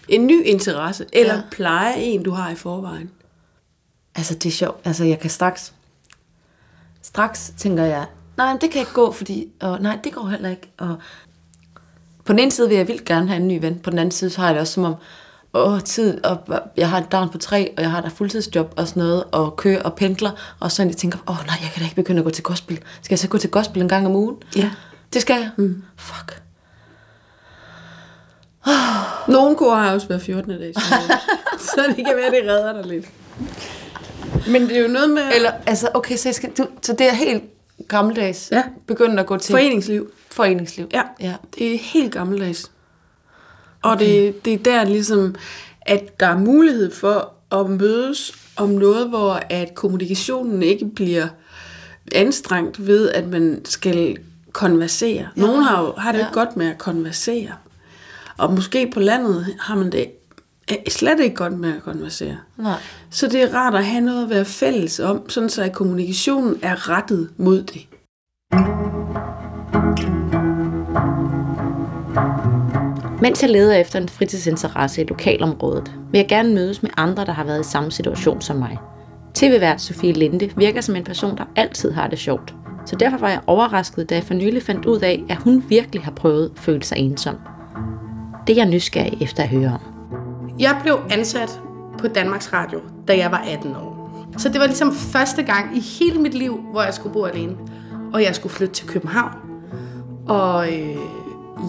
en 0.09 0.27
ny 0.27 0.45
interesse, 0.45 1.07
eller 1.13 1.35
Ja. 1.35 1.41
pleje 1.51 1.95
en, 1.97 2.23
du 2.23 2.31
har 2.31 2.51
i 2.51 2.55
forvejen. 2.55 3.11
Altså, 4.15 4.35
det 4.35 4.47
er 4.47 4.51
sjovt. 4.53 4.81
Altså, 4.87 5.05
jeg 5.05 5.19
kan 5.21 5.31
straks... 5.31 5.73
Straks 7.03 7.53
tænker 7.57 7.85
jeg, 7.85 8.07
nej, 8.37 8.57
det 8.61 8.71
kan 8.71 8.81
ikke 8.81 8.93
gå, 8.93 9.13
fordi... 9.13 9.49
Og, 9.61 9.81
nej, 9.83 9.99
det 10.05 10.13
går 10.13 10.27
heller 10.29 10.51
ikke. 10.51 10.73
Og 10.79 10.97
på 12.25 12.33
den 12.33 12.39
ene 12.39 12.51
side 12.51 12.69
vil 12.69 12.77
jeg 12.77 12.89
vildt 12.89 13.05
gerne 13.05 13.29
have 13.29 13.41
en 13.41 13.49
ny 13.49 13.61
ven. 13.61 13.79
På 13.79 13.91
den 13.91 13.99
anden 13.99 14.13
side, 14.13 14.31
så 14.31 14.41
har 14.41 14.47
jeg 14.49 14.55
det 14.55 14.61
også 14.61 14.73
som 14.75 14.85
om, 14.85 14.95
åh, 15.55 15.81
tid, 15.81 16.25
og 16.25 16.39
jeg 16.77 16.91
har 16.91 16.99
et 16.99 17.09
barn 17.09 17.29
på 17.31 17.39
tre, 17.39 17.75
og 17.77 17.83
jeg 17.83 17.91
har 17.91 18.03
et 18.03 18.13
fuldtidsjob 18.13 18.75
og 18.77 18.89
sådan 18.89 19.03
noget, 19.03 19.25
og 19.33 19.57
kører 19.57 19.83
og 19.83 19.95
pendler, 19.95 20.31
og 20.61 20.73
så 20.73 20.83
jeg 20.83 20.97
tænker, 20.97 21.19
åh 21.29 21.47
nej, 21.47 21.57
jeg 21.63 21.71
kan 21.73 21.81
da 21.81 21.85
ikke 21.85 21.97
begynde 21.97 22.19
at 22.19 22.25
gå 22.25 22.31
til 22.31 22.45
gospel. 22.45 22.77
Skal 23.03 23.15
jeg 23.15 23.19
så 23.19 23.29
gå 23.29 23.39
til 23.39 23.51
gospel 23.51 23.83
en 23.83 23.89
gang 23.89 24.07
om 24.07 24.15
ugen? 24.17 24.37
Ja. 24.57 24.71
Det 25.13 25.23
skal 25.23 25.35
jeg. 25.41 25.51
Mm. 25.57 25.83
Fuck. 25.97 26.43
Nogle 29.29 29.57
kor 29.57 29.75
har 29.75 29.93
også 29.95 30.09
været 30.09 30.23
14. 30.23 30.51
dag, 30.51 30.73
så, 31.59 31.85
det 31.97 32.07
kan 32.07 32.17
være, 32.17 32.31
det 32.31 32.51
redder 32.51 32.73
dig 32.83 32.87
lidt. 32.87 33.07
Men 34.49 34.63
det 34.63 34.77
er 34.77 34.81
jo 34.83 34.89
noget 34.89 35.11
med 35.11 35.23
Eller, 35.35 35.51
altså, 35.67 35.89
okay, 35.95 36.17
så, 36.17 36.29
jeg 36.29 36.35
skal, 36.35 36.51
du, 36.59 36.67
så 36.83 36.93
det 36.93 37.07
er 37.09 37.13
helt 37.13 37.43
gammeldags. 37.89 38.49
Ja. 38.53 38.63
Begynde 38.87 39.21
at 39.21 39.27
gå 39.27 39.37
til 39.37 39.53
foreningsliv. 39.53 40.11
foreningsliv. 40.31 40.87
Ja, 40.93 41.03
ja. 41.21 41.35
det 41.59 41.75
er 41.75 41.79
helt 41.79 42.13
gammeldags. 42.13 42.71
Og 43.83 43.99
det, 43.99 44.45
det 44.45 44.53
er 44.53 44.59
der 44.59 44.85
ligesom, 44.85 45.35
at 45.83 46.21
der 46.21 46.27
er 46.27 46.39
mulighed 46.39 46.95
for 46.95 47.33
at 47.53 47.71
mødes 47.71 48.33
om 48.57 48.69
noget, 48.69 49.09
hvor 49.09 49.41
at 49.51 49.75
kommunikationen 49.75 50.63
ikke 50.63 50.87
bliver 50.87 51.27
anstrengt 52.15 52.87
ved, 52.87 53.11
at 53.11 53.29
man 53.29 53.61
skal 53.65 54.17
konversere. 54.53 55.29
Ja. 55.37 55.41
Nogen 55.41 55.63
har, 55.63 55.81
jo, 55.83 55.93
har 55.99 56.13
det 56.13 56.19
Ja. 56.19 56.25
ikke 56.25 56.35
godt 56.35 56.57
med 56.57 56.67
at 56.71 56.79
konversere. 56.79 57.53
Og 58.39 58.53
måske 58.53 58.91
på 58.95 59.01
landet 59.01 59.47
har 59.61 59.75
man 59.75 59.93
det 59.93 60.11
eh, 60.69 60.77
slet 60.89 61.21
ikke 61.21 61.37
godt 61.37 61.59
med 61.59 61.77
at 61.77 61.83
konversere. 61.83 62.37
Nej. 62.57 62.79
Så 63.11 63.27
det 63.27 63.43
er 63.43 63.55
rart 63.55 63.75
at 63.75 63.85
have 63.85 64.01
noget 64.01 64.25
at 64.25 64.31
være 64.31 64.45
fælles 64.45 65.01
om, 65.01 65.29
sådan 65.29 65.49
så 65.49 65.63
at 65.63 65.73
kommunikationen 65.73 66.59
er 66.63 66.89
rettet 66.89 67.31
mod 67.37 67.63
det. 67.63 67.87
Mens 73.23 73.43
jeg 73.43 73.51
leder 73.51 73.77
efter 73.77 74.01
en 74.01 74.09
fritidsinteresse 74.09 75.03
i 75.03 75.05
lokalområdet, 75.05 75.93
vil 76.11 76.19
jeg 76.19 76.29
gerne 76.29 76.55
mødes 76.55 76.83
med 76.83 76.91
andre, 76.97 77.25
der 77.25 77.33
har 77.33 77.45
været 77.45 77.61
i 77.61 77.71
samme 77.71 77.91
situation 77.91 78.41
som 78.41 78.57
mig. 78.57 78.79
TV-vært 79.35 79.81
Sofie 79.81 80.13
Linde 80.13 80.51
virker 80.57 80.81
som 80.81 80.97
en 80.97 81.05
person, 81.05 81.37
der 81.37 81.45
altid 81.57 81.91
har 81.91 82.09
det 82.09 82.19
sjovt. 82.19 82.55
Så 82.87 82.97
derfor 82.97 83.19
var 83.19 83.29
jeg 83.29 83.41
overrasket, 83.47 84.11
da 84.11 84.15
jeg 84.15 84.25
for 84.25 84.35
nylig 84.35 84.63
fandt 84.63 84.87
ud 84.87 85.01
af, 85.01 85.23
at 85.29 85.37
hun 85.37 85.65
virkelig 85.69 86.03
har 86.03 86.11
prøvet 86.11 86.51
at 86.55 86.61
føle 86.61 86.83
sig 86.83 86.99
ensom. 86.99 87.37
Det 88.47 88.53
er 88.53 88.57
jeg 88.57 88.71
nysgerrig 88.71 89.23
efter 89.23 89.43
at 89.43 89.49
høre 89.49 89.69
om. 89.69 89.81
Jeg 90.59 90.79
blev 90.83 90.99
ansat 91.11 91.61
på 91.99 92.09
Danmarks 92.09 92.53
Radio, 92.53 92.81
da 93.09 93.17
jeg 93.17 93.31
var 93.31 93.45
18 93.49 93.77
år. 93.77 93.93
Så 94.37 94.49
det 94.49 94.61
var 94.61 94.67
ligesom 94.67 94.93
første 94.93 95.43
gang 95.43 95.77
i 95.77 95.81
hele 95.81 96.21
mit 96.21 96.35
liv, 96.35 96.61
hvor 96.73 96.83
jeg 96.83 96.95
skulle 96.95 97.13
bo 97.13 97.25
alene. 97.25 97.57
Og 98.13 98.23
jeg 98.23 98.35
skulle 98.35 98.53
flytte 98.53 98.75
til 98.75 98.89
København. 98.89 99.33
Og 100.29 100.73
øh, 100.73 100.97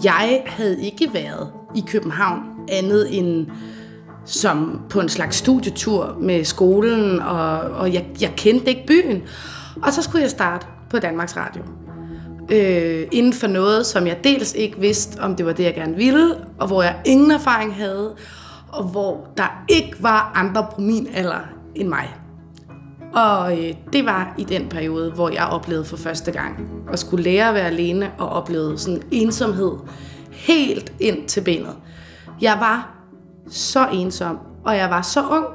jeg 0.04 0.42
havde 0.46 0.84
ikke 0.84 1.14
været 1.14 1.48
i 1.74 1.84
København 1.86 2.40
andet 2.68 3.18
end 3.18 3.46
som 4.24 4.80
på 4.90 5.00
en 5.00 5.08
slags 5.08 5.36
studietur 5.36 6.16
med 6.20 6.44
skolen, 6.44 7.20
og, 7.20 7.58
og 7.58 7.94
jeg, 7.94 8.06
jeg 8.20 8.32
kendte 8.36 8.68
ikke 8.68 8.86
byen. 8.86 9.22
Og 9.82 9.92
så 9.92 10.02
skulle 10.02 10.22
jeg 10.22 10.30
starte 10.30 10.66
på 10.90 10.98
Danmarks 10.98 11.36
Radio. 11.36 11.62
Øh, 12.50 13.06
inden 13.12 13.32
for 13.32 13.46
noget, 13.46 13.86
som 13.86 14.06
jeg 14.06 14.24
dels 14.24 14.54
ikke 14.54 14.80
vidste, 14.80 15.20
om 15.20 15.36
det 15.36 15.46
var 15.46 15.52
det, 15.52 15.64
jeg 15.64 15.74
gerne 15.74 15.96
ville, 15.96 16.34
og 16.58 16.66
hvor 16.66 16.82
jeg 16.82 16.96
ingen 17.04 17.30
erfaring 17.30 17.74
havde, 17.74 18.14
og 18.68 18.84
hvor 18.84 19.28
der 19.36 19.64
ikke 19.68 19.96
var 20.00 20.32
andre 20.34 20.66
på 20.74 20.80
min 20.80 21.08
alder 21.14 21.40
end 21.74 21.88
mig. 21.88 22.14
Og 23.14 23.58
øh, 23.58 23.74
det 23.92 24.04
var 24.04 24.34
i 24.38 24.44
den 24.44 24.68
periode, 24.68 25.10
hvor 25.10 25.28
jeg 25.28 25.46
oplevede 25.46 25.84
for 25.84 25.96
første 25.96 26.30
gang 26.32 26.68
at 26.92 26.98
skulle 26.98 27.24
lære 27.24 27.48
at 27.48 27.54
være 27.54 27.66
alene 27.66 28.12
og 28.18 28.28
oplevede 28.28 28.78
sådan 28.78 29.02
ensomhed 29.10 29.72
helt 30.30 30.92
ind 31.00 31.28
til 31.28 31.40
benet. 31.40 31.76
Jeg 32.40 32.56
var 32.60 32.94
så 33.48 33.88
ensom, 33.92 34.38
og 34.64 34.76
jeg 34.76 34.90
var 34.90 35.02
så 35.02 35.20
ung, 35.30 35.46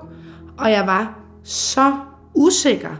og 0.57 0.71
jeg 0.71 0.87
var 0.87 1.19
så 1.43 1.93
usikker. 2.35 2.95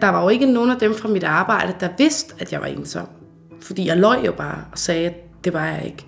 Der 0.00 0.08
var 0.08 0.22
jo 0.22 0.28
ikke 0.28 0.46
nogen 0.46 0.70
af 0.70 0.76
dem 0.76 0.94
fra 0.94 1.08
mit 1.08 1.24
arbejde, 1.24 1.74
der 1.80 1.88
vidste, 1.98 2.34
at 2.38 2.52
jeg 2.52 2.60
var 2.60 2.66
ensom. 2.66 3.06
Fordi 3.60 3.86
jeg 3.86 3.96
løj 3.96 4.20
jo 4.26 4.32
bare 4.32 4.64
og 4.72 4.78
sagde, 4.78 5.06
at 5.06 5.44
det 5.44 5.52
var 5.52 5.66
jeg 5.66 5.82
ikke. 5.84 6.06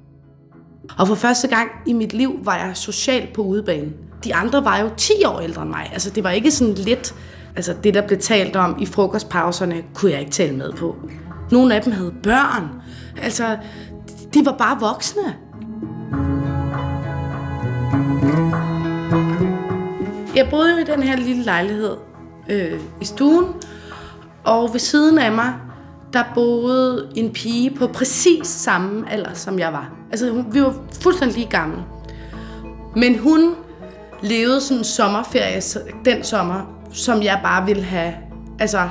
Og 0.99 1.06
for 1.06 1.14
første 1.14 1.49
gang 1.49 1.70
i 1.87 1.92
mit 1.92 2.12
liv 2.12 2.40
var 2.42 2.56
jeg 2.56 2.76
socialt 2.76 3.32
på 3.32 3.42
udebane. 3.42 3.92
De 4.25 4.35
andre 4.35 4.64
var 4.64 4.78
jo 4.78 4.90
10 4.97 5.12
år 5.26 5.40
ældre 5.40 5.62
end 5.62 5.70
mig. 5.70 5.90
Altså 5.92 6.11
det 6.11 6.25
var 6.25 6.30
ikke 6.30 6.50
sådan 6.50 6.75
lidt... 6.75 7.14
Altså 7.56 7.75
det, 7.85 7.94
der 7.94 8.06
blev 8.06 8.18
talt 8.18 8.56
om 8.56 8.76
i 8.80 8.87
frokostpauserne, 8.87 9.82
kunne 9.94 10.12
jeg 10.12 10.20
ikke 10.20 10.32
tale 10.32 10.56
med 10.56 10.73
på. 10.73 10.97
Nogle 11.50 11.75
af 11.75 11.82
dem 11.82 11.92
havde 11.92 12.14
børn. 12.23 12.68
Altså, 13.23 13.56
de 14.35 14.44
var 14.44 14.52
bare 14.52 14.80
voksne. 14.80 15.23
jeg 20.37 20.50
boede 20.50 20.73
jo 20.73 20.78
i 20.78 20.85
den 20.85 21.02
her 21.02 21.16
lille 21.16 21.42
lejlighed 21.42 21.97
øh, 22.50 22.80
i 23.00 23.04
stuen, 23.04 23.44
og 24.50 24.73
ved 24.73 24.80
siden 24.80 25.19
af 25.19 25.33
mig, 25.33 25.52
der 26.12 26.23
boede 26.35 27.09
en 27.16 27.33
pige 27.33 27.71
på 27.71 27.87
præcis 27.87 28.47
samme 28.49 29.12
alder, 29.12 29.35
som 29.35 29.59
jeg 29.59 29.73
var. 29.73 29.90
Altså, 30.11 30.30
hun- 30.30 30.47
vi 30.52 30.62
var 30.62 30.75
fuldstændig 31.02 31.38
lige 31.38 31.50
gamle. 31.50 31.78
Men 32.97 33.19
hun 33.19 33.54
levede 34.23 34.61
sådan 34.61 34.78
en 34.78 34.85
sommerferie 34.85 35.61
den 36.04 36.25
sommer, 36.25 36.61
som 36.92 37.23
jeg 37.23 37.40
bare 37.42 37.66
ville 37.66 37.83
have 37.83 38.14
altså, 38.59 38.88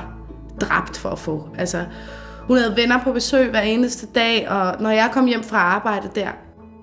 dræbt 0.62 0.98
for 0.98 1.10
at 1.10 1.20
få. 1.20 1.48
Altså, 1.58 1.86
hun 2.48 2.58
havde 2.58 2.76
venner 2.78 3.04
på 3.04 3.12
besøg 3.12 3.50
hver 3.50 3.62
eneste 3.62 4.06
dag, 4.16 4.50
og 4.50 4.76
når 4.82 4.90
jeg 4.90 5.10
kom 5.14 5.26
hjem 5.26 5.44
fra 5.44 5.58
arbejde 5.58 6.10
der, 6.16 6.28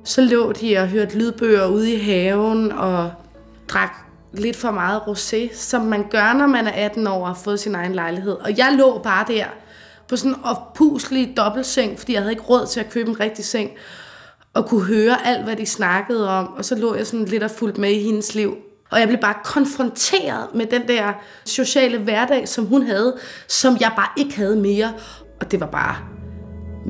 så 0.05 0.21
lå 0.21 0.53
de 0.53 0.79
og 0.79 0.89
hørte 0.89 1.19
lydbøger 1.19 1.67
ude 1.67 1.93
i 1.93 1.99
haven 2.05 2.73
og 2.73 3.11
drak 3.69 4.06
lidt 4.39 4.57
for 4.57 4.71
meget 4.71 5.01
rosé, 5.01 5.57
som 5.57 5.83
man 5.83 6.07
gør, 6.11 6.33
når 6.33 6.47
man 6.47 6.67
er 6.67 6.73
18 6.73 7.07
år 7.07 7.21
og 7.21 7.27
har 7.27 7.35
fået 7.35 7.61
sin 7.61 7.75
egen 7.75 7.95
lejlighed. 7.95 8.33
Og 8.33 8.59
jeg 8.59 8.75
lå 8.79 8.99
bare 8.99 9.25
der 9.29 9.45
på 10.09 10.17
sådan 10.17 10.33
en 10.33 10.39
oppuslig 10.45 11.35
dobbeltseng, 11.37 11.99
fordi 11.99 12.13
jeg 12.13 12.23
havde 12.23 12.33
ikke 12.33 12.43
råd 12.43 12.67
til 12.67 12.81
at 12.81 12.91
købe 12.91 13.11
en 13.11 13.21
rigtig 13.21 13.45
seng, 13.45 13.71
og 14.55 14.67
kunne 14.67 14.85
høre 14.85 15.27
alt, 15.27 15.45
hvad 15.45 15.57
de 15.57 15.67
snakkede 15.67 16.29
om, 16.29 16.47
og 16.47 16.65
så 16.65 16.75
lå 16.75 16.95
jeg 16.95 17.07
sådan 17.07 17.27
lidt 17.27 17.43
og 17.43 17.51
fulgte 17.51 17.81
med 17.81 17.91
i 17.91 18.03
hendes 18.03 18.35
liv. 18.35 18.57
Og 18.91 19.01
jeg 19.01 19.09
blev 19.09 19.21
bare 19.21 19.35
konfronteret 19.45 20.55
med 20.55 20.67
den 20.67 20.89
der 20.89 21.13
sociale 21.45 21.99
hverdag, 21.99 22.49
som 22.49 22.67
hun 22.67 22.83
havde, 22.83 23.17
som 23.49 23.77
jeg 23.81 23.93
bare 23.97 24.09
ikke 24.17 24.37
havde 24.37 24.57
mere. 24.57 24.93
Og 25.41 25.51
det 25.51 25.61
var 25.61 25.67
bare 25.67 25.97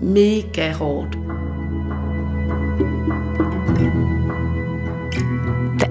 mega 0.03 0.73
hårdt. 0.73 1.13
Der 3.79 4.06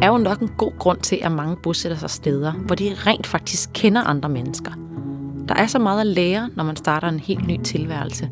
er 0.05 0.09
jo 0.09 0.17
nok 0.17 0.39
en 0.39 0.51
god 0.57 0.71
grund 0.79 1.00
til, 1.00 1.19
at 1.24 1.31
mange 1.31 1.57
bosætter 1.63 1.97
sig 1.97 2.09
steder, 2.09 2.51
hvor 2.51 2.75
de 2.75 2.95
rent 2.97 3.27
faktisk 3.27 3.69
kender 3.74 4.01
andre 4.01 4.29
mennesker. 4.29 4.71
Der 5.47 5.55
er 5.55 5.67
så 5.67 5.79
meget 5.79 6.01
at 6.01 6.07
lære, 6.07 6.50
når 6.55 6.63
man 6.63 6.75
starter 6.75 7.07
en 7.07 7.19
helt 7.19 7.47
ny 7.47 7.63
tilværelse. 7.63 8.29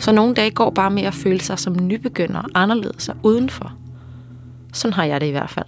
Så 0.00 0.12
nogle 0.12 0.34
dage 0.34 0.50
går 0.50 0.70
bare 0.70 0.90
med 0.90 1.02
at 1.02 1.14
føle 1.14 1.40
sig 1.40 1.58
som 1.58 1.76
nybegynder, 1.86 2.42
anderledes 2.54 3.08
og 3.08 3.16
udenfor. 3.22 3.72
Sådan 4.72 4.92
har 4.92 5.04
jeg 5.04 5.20
det 5.20 5.26
i 5.26 5.30
hvert 5.30 5.50
fald. 5.50 5.66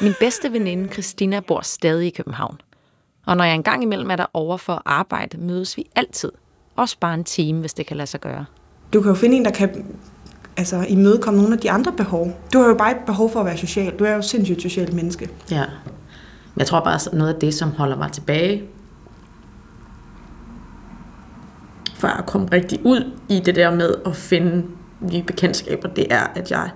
Min 0.02 0.12
bedste 0.20 0.52
veninde 0.52 0.92
Christina 0.92 1.40
bor 1.40 1.60
stadig 1.60 2.06
i 2.06 2.10
København. 2.10 2.60
Og 3.26 3.36
når 3.36 3.44
jeg 3.44 3.54
engang 3.54 3.82
imellem 3.82 4.10
er 4.10 4.16
der 4.16 4.26
over 4.32 4.56
for 4.56 4.72
at 4.72 4.82
arbejde, 4.84 5.38
mødes 5.38 5.76
vi 5.76 5.86
altid. 5.94 6.32
Også 6.76 6.96
bare 7.00 7.14
en 7.14 7.24
time, 7.24 7.60
hvis 7.60 7.74
det 7.74 7.86
kan 7.86 7.96
lade 7.96 8.06
sig 8.06 8.20
gøre. 8.20 8.44
Du 8.94 9.00
kan 9.00 9.08
jo 9.08 9.14
finde 9.14 9.36
en, 9.36 9.44
der 9.44 9.50
kan 9.50 9.84
altså, 10.56 10.86
imødekomme 10.88 11.40
nogle 11.40 11.54
af 11.54 11.60
de 11.60 11.70
andre 11.70 11.92
behov. 11.92 12.40
Du 12.52 12.58
har 12.58 12.68
jo 12.68 12.74
bare 12.74 12.90
et 12.90 12.96
behov 13.06 13.30
for 13.30 13.40
at 13.40 13.46
være 13.46 13.56
social. 13.56 13.92
Du 13.98 14.04
er 14.04 14.14
jo 14.14 14.22
sindssygt 14.22 14.62
socialt 14.62 14.92
menneske. 14.92 15.28
Ja. 15.50 15.64
Jeg 16.56 16.66
tror 16.66 16.80
bare, 16.80 17.16
noget 17.16 17.34
af 17.34 17.40
det, 17.40 17.54
som 17.54 17.70
holder 17.70 17.96
mig 17.96 18.12
tilbage, 18.12 18.62
for 21.94 22.08
at 22.08 22.26
komme 22.26 22.48
rigtig 22.52 22.80
ud 22.84 23.10
i 23.28 23.40
det 23.40 23.54
der 23.54 23.74
med 23.74 23.94
at 24.06 24.16
finde 24.16 24.64
nye 25.12 25.22
bekendtskaber, 25.22 25.88
det 25.88 26.06
er, 26.10 26.26
at 26.34 26.50
jeg 26.50 26.70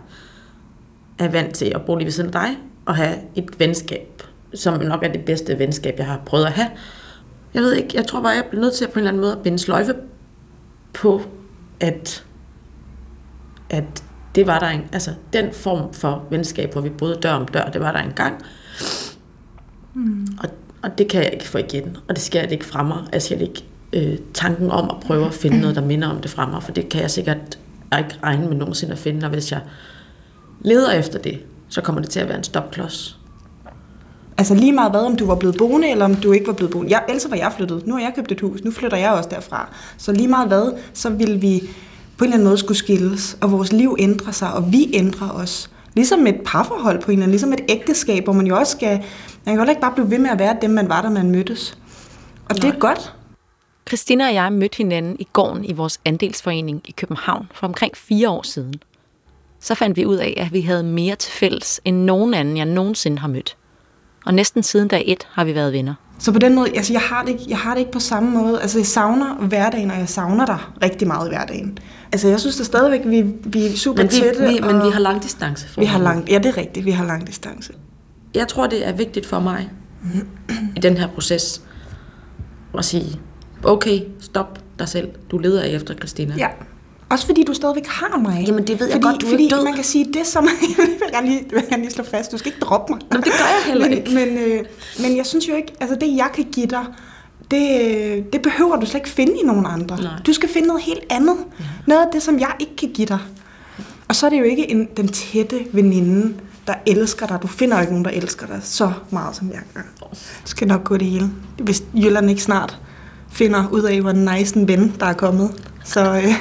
er 1.19 1.29
vant 1.29 1.55
til 1.55 1.73
at 1.75 1.83
bo 1.87 1.97
lige 1.97 2.05
ved 2.05 2.13
siden 2.13 2.35
af 2.35 2.41
dig, 2.43 2.59
og 2.87 2.97
have 2.97 3.15
et 3.35 3.61
venskab, 3.61 4.23
som 4.55 4.83
nok 4.83 5.03
er 5.03 5.13
det 5.13 5.25
bedste 5.25 5.59
venskab, 5.59 5.95
jeg 5.99 6.07
har 6.07 6.21
prøvet 6.27 6.45
at 6.45 6.53
have. 6.53 6.69
Jeg 7.55 7.63
ved 7.63 7.73
ikke, 7.73 7.89
jeg 7.95 8.07
tror 8.07 8.21
bare, 8.21 8.33
jeg 8.33 8.45
bliver 8.51 8.63
nødt 8.63 8.75
til 8.75 8.85
at 8.85 8.91
på 8.91 8.99
en 8.99 8.99
eller 8.99 9.11
anden 9.11 9.21
måde 9.21 9.33
at 9.33 9.43
binde 9.43 9.59
sløjfe 9.59 9.95
på, 10.93 11.23
at, 11.81 12.25
at 13.71 14.05
det 14.35 14.47
var 14.47 14.59
der 14.59 14.67
en, 14.67 14.83
altså 14.93 15.15
den 15.33 15.53
form 15.53 15.93
for 15.93 16.25
venskab, 16.31 16.73
hvor 16.73 16.81
vi 16.81 16.89
boede 16.89 17.19
dør 17.23 17.33
om 17.33 17.47
dør, 17.47 17.65
det 17.65 17.81
var 17.81 17.93
der 17.93 17.99
engang. 17.99 18.43
Mm. 19.95 20.27
Og, 20.43 20.49
og 20.83 20.99
det 20.99 21.09
kan 21.09 21.23
jeg 21.23 21.33
ikke 21.33 21.49
få 21.49 21.59
igen, 21.59 21.97
og 22.09 22.17
det 22.17 22.23
skal 22.23 22.39
jeg 22.39 22.53
ikke 22.53 22.65
fra 22.65 22.83
mig. 22.83 22.99
Jeg 23.13 23.23
skal 23.23 23.43
ikke 23.43 23.65
øh, 23.93 24.19
tanken 24.35 24.71
om 24.71 24.91
at 24.91 24.97
prøve 25.07 25.27
at 25.27 25.35
finde 25.35 25.61
noget, 25.61 25.77
der 25.77 25.83
minder 25.85 26.09
om 26.09 26.21
det 26.21 26.31
fra 26.31 26.51
mig, 26.51 26.63
for 26.63 26.73
det 26.73 26.89
kan 26.89 27.03
jeg 27.03 27.11
sikkert 27.11 27.59
ikke 27.99 28.15
regne 28.23 28.49
med 28.49 28.57
nogensinde 28.57 28.93
at 28.93 28.99
finde, 28.99 29.27
og 29.27 29.31
hvis 29.31 29.53
jeg 29.53 29.61
leder 30.61 30.93
efter 30.93 31.19
det, 31.19 31.41
så 31.69 31.81
kommer 31.81 32.01
det 32.01 32.11
til 32.11 32.21
at 32.21 32.29
være 32.29 32.39
en 32.39 32.45
stopklods. 32.45 33.18
Altså 34.39 34.55
lige 34.55 34.73
meget 34.73 34.91
hvad, 34.91 35.01
om 35.01 35.17
du 35.17 35.27
var 35.27 35.35
blevet 35.35 35.57
boende, 35.59 35.91
eller 35.91 36.05
om 36.05 36.15
du 36.15 36.33
ikke 36.33 36.47
var 36.47 36.53
blevet 36.53 36.73
boende. 36.73 36.91
Jeg, 36.91 37.05
ellers 37.09 37.31
var 37.31 37.37
jeg 37.37 37.53
flyttet. 37.57 37.87
Nu 37.87 37.95
har 37.95 38.01
jeg 38.01 38.13
købt 38.17 38.33
et 38.33 38.41
hus. 38.41 38.65
Nu 38.65 38.71
flytter 38.71 38.97
jeg 38.97 39.11
også 39.11 39.29
derfra. 39.29 39.69
Så 39.97 40.13
lige 40.13 40.29
meget 40.29 40.49
hvad, 40.49 40.73
så 40.93 41.11
vil 41.11 41.43
vi 41.43 41.63
på 42.19 42.25
en 42.25 42.29
eller 42.29 42.35
anden 42.35 42.49
måde 42.49 42.59
skulle 42.59 42.79
skilles, 42.79 43.39
og 43.41 43.53
vores 43.53 43.73
liv 43.73 43.97
ændrer 43.99 44.33
sig, 44.33 44.53
og 44.53 44.73
vi 44.73 44.91
ændrer 44.95 45.31
os. 45.31 45.71
Ligesom 45.95 46.27
et 46.27 46.41
parforhold 46.45 47.03
på 47.03 47.11
en 47.11 47.13
eller 47.13 47.23
anden, 47.23 47.31
ligesom 47.31 47.53
et 47.53 47.61
ægteskab, 47.69 48.25
hvor 48.25 48.33
man 48.33 48.47
jo 48.47 48.57
også 48.57 48.73
skal, 48.73 49.05
man 49.47 49.57
kan 49.57 49.65
jo 49.65 49.71
ikke 49.71 49.81
bare 49.81 49.93
blive 49.93 50.11
ved 50.11 50.19
med 50.19 50.31
at 50.31 50.39
være 50.39 50.57
dem, 50.63 50.71
man 50.71 50.89
var, 50.89 51.03
da 51.03 51.09
man 51.09 51.31
mødtes. 51.31 51.79
Og 52.49 52.55
det 52.57 52.65
er 52.65 52.79
godt. 52.79 53.15
Christina 53.89 54.29
og 54.29 54.35
jeg 54.35 54.53
mødte 54.53 54.77
hinanden 54.77 55.17
i 55.19 55.27
gården 55.33 55.65
i 55.65 55.73
vores 55.73 56.01
andelsforening 56.05 56.83
i 56.85 56.91
København 56.97 57.47
for 57.55 57.67
omkring 57.67 57.97
fire 57.97 58.31
år 58.31 58.43
siden. 58.43 58.75
Så 59.61 59.75
fandt 59.75 59.97
vi 59.97 60.07
ud 60.07 60.17
af, 60.17 60.35
at 60.37 60.53
vi 60.53 60.61
havde 60.61 60.83
mere 60.83 61.17
til 61.17 61.33
fælles 61.33 61.81
end 61.85 61.97
nogen 61.97 62.35
anden, 62.35 62.57
jeg 62.57 62.67
nogensinde 62.67 63.19
har 63.19 63.29
mødt. 63.29 63.57
Og 64.25 64.35
næsten 64.35 64.63
siden 64.63 64.89
dag 64.89 65.05
et 65.07 65.27
har 65.31 65.45
vi 65.45 65.55
været 65.55 65.73
venner. 65.73 65.95
Så 66.19 66.33
på 66.33 66.39
den 66.39 66.55
måde, 66.55 66.69
altså 66.77 66.93
jeg 66.93 67.03
har, 67.03 67.23
det 67.23 67.29
ikke, 67.29 67.45
jeg 67.49 67.59
har 67.59 67.73
det 67.73 67.79
ikke 67.79 67.93
på 67.93 68.01
samme 68.01 68.31
måde. 68.31 68.63
Altså 68.63 68.79
jeg 68.79 68.87
savner 68.87 69.35
hverdagen, 69.35 69.91
og 69.91 69.99
jeg 69.99 70.09
savner 70.09 70.47
dig 70.47 70.59
rigtig 70.83 71.09
meget 71.09 71.27
i 71.27 71.29
hverdagen. 71.29 71.79
Altså 72.13 72.29
jeg 72.29 72.41
synes 72.41 72.57
da 72.57 72.65
stadigvæk, 72.65 73.01
vi, 73.05 73.23
vi 73.45 73.67
er 73.67 73.77
super 73.77 74.03
Men 74.03 74.13
vi, 74.13 74.17
tætte. 74.17 74.41
vi, 74.41 74.61
men 74.61 74.83
vi 74.87 74.91
har 74.91 75.01
lang 75.01 75.23
distance 75.23 75.69
for 75.69 75.81
vi 75.81 75.87
har 75.87 75.99
lang, 75.99 76.29
Ja, 76.31 76.39
det 76.39 76.47
er 76.47 76.57
rigtigt. 76.57 76.87
Vi 76.87 76.91
har 76.91 77.05
lang 77.05 77.27
distance. 77.27 77.73
Jeg 78.35 78.49
tror, 78.49 78.67
det 78.67 78.89
er 78.89 78.93
vigtigt 78.93 79.27
for 79.27 79.41
mig 79.41 79.71
i 80.77 80.81
den 80.81 80.97
her 80.97 81.07
proces 81.07 81.63
at 82.79 82.85
sige, 82.85 83.21
okay, 83.65 84.01
stop 84.21 84.59
dig 84.79 84.89
selv. 84.89 85.09
Du 85.31 85.39
leder 85.39 85.63
efter 85.63 85.95
Christina. 85.95 86.35
Ja. 86.39 86.49
Også 87.11 87.27
fordi 87.27 87.45
du 87.45 87.55
stadigvæk 87.55 87.87
har 87.87 88.19
mig. 88.19 88.45
Jamen, 88.47 88.67
det 88.67 88.81
ved 88.81 88.87
jeg 88.87 88.95
fordi, 88.95 89.07
godt, 89.07 89.21
du 89.21 89.27
er 89.27 89.31
fordi 89.31 89.43
ikke 89.43 89.57
død. 89.57 89.65
man 89.65 89.75
kan 89.75 89.85
sige 89.85 90.13
det 90.13 90.27
som... 90.27 90.49
jeg 90.79 90.87
vil 90.87 91.11
gerne 91.13 91.29
lige, 91.29 91.45
vil 91.51 91.65
gerne 91.69 91.83
lige 91.83 91.93
slå 91.93 92.05
fast, 92.05 92.33
du 92.33 92.39
skal 92.39 92.53
ikke 92.53 92.65
droppe 92.65 92.93
mig. 92.93 93.01
Jamen, 93.13 93.25
det 93.25 93.33
gør 93.33 93.45
jeg 93.45 93.63
heller 93.67 93.87
ikke. 93.87 94.11
Men, 94.15 94.35
men, 94.35 94.39
øh, 94.39 94.65
men 95.03 95.17
jeg 95.17 95.27
synes 95.27 95.49
jo 95.49 95.55
ikke, 95.55 95.73
altså 95.81 95.97
det 96.01 96.17
jeg 96.17 96.31
kan 96.35 96.45
give 96.53 96.67
dig, 96.67 96.85
det, 97.51 97.81
øh, 97.81 98.25
det 98.33 98.43
behøver 98.43 98.77
du 98.77 98.87
slet 98.87 99.01
ikke 99.01 99.09
finde 99.09 99.33
i 99.43 99.47
nogen 99.47 99.67
andre. 99.67 99.97
Nej. 99.97 100.13
Du 100.27 100.33
skal 100.33 100.49
finde 100.49 100.69
noget 100.69 100.83
helt 100.83 101.05
andet. 101.11 101.37
Ja. 101.61 101.65
Noget 101.87 102.07
af 102.07 102.09
det, 102.13 102.23
som 102.23 102.41
jeg 102.41 102.51
ikke 102.59 102.77
kan 102.77 102.89
give 102.89 103.07
dig. 103.07 103.19
Og 104.09 104.17
så 104.17 104.27
er 104.27 104.31
det 104.31 104.39
jo 104.39 104.45
ikke 104.45 104.71
en, 104.71 104.89
den 104.97 105.09
tætte 105.09 105.67
veninde, 105.73 106.35
der 106.67 106.75
elsker 106.87 107.27
dig. 107.27 107.39
Du 107.43 107.47
finder 107.47 107.77
jo 107.77 107.81
ikke 107.81 107.93
nogen, 107.93 108.05
der 108.05 108.11
elsker 108.11 108.47
dig 108.47 108.61
så 108.63 108.93
meget, 109.11 109.37
som 109.37 109.51
jeg 109.51 109.61
gør. 109.75 109.81
Du 110.11 110.17
skal 110.45 110.69
nok 110.69 110.85
gå 110.85 110.97
det 110.97 111.07
hele. 111.07 111.31
Hvis 111.59 111.83
Jylland 111.95 112.31
ikke 112.31 112.43
snart 112.43 112.79
finder 113.33 113.69
ud 113.71 113.83
af, 113.83 114.01
hvor 114.01 114.13
nice 114.13 114.57
en 114.57 114.69
ven, 114.69 114.95
der 115.01 115.07
er 115.07 115.13
kommet, 115.13 115.51
så, 115.85 116.15
øh, 116.15 116.35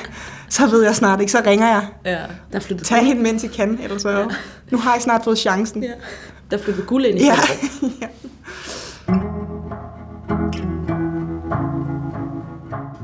så 0.50 0.68
ved 0.68 0.84
jeg 0.84 0.96
snart 0.96 1.20
ikke. 1.20 1.32
Så 1.32 1.42
ringer 1.46 1.68
jeg. 1.68 1.88
Ja, 2.06 2.20
der 2.54 2.60
flyttede, 2.60 2.88
Tag 2.90 3.06
hende, 3.06 3.22
mens 3.22 3.44
I 3.44 3.48
kan, 3.48 3.80
ellers 3.84 4.02
så... 4.02 4.10
Ja. 4.10 4.26
Nu 4.72 4.78
har 4.78 4.96
I 4.96 5.00
snart 5.00 5.24
fået 5.24 5.38
chancen. 5.38 5.84
ja. 5.84 5.90
der 6.52 6.58
flyttede 6.58 6.86
guld 6.86 7.06
ind 7.06 7.20
i 7.20 7.26
Ja. 8.02 8.08